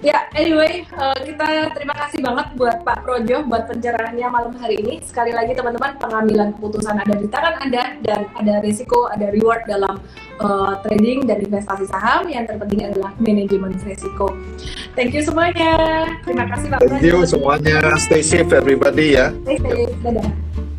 [0.00, 5.00] ya, anyway, eh, kita terima kasih banget buat Pak Projo buat pencerahannya malam hari ini.
[5.04, 10.00] Sekali lagi teman-teman, pengambilan keputusan ada di tangan Anda dan ada risiko, ada reward dalam
[10.40, 12.28] eh, trading dan investasi saham.
[12.28, 14.32] Yang terpenting adalah manajemen risiko.
[14.96, 15.72] Thank you semuanya.
[16.24, 17.30] Terima kasih Pak Thank you Projo.
[17.36, 17.78] semuanya.
[18.00, 19.34] Stay safe everybody ya.
[19.44, 19.92] Stay safe.
[20.00, 20.69] Dadah.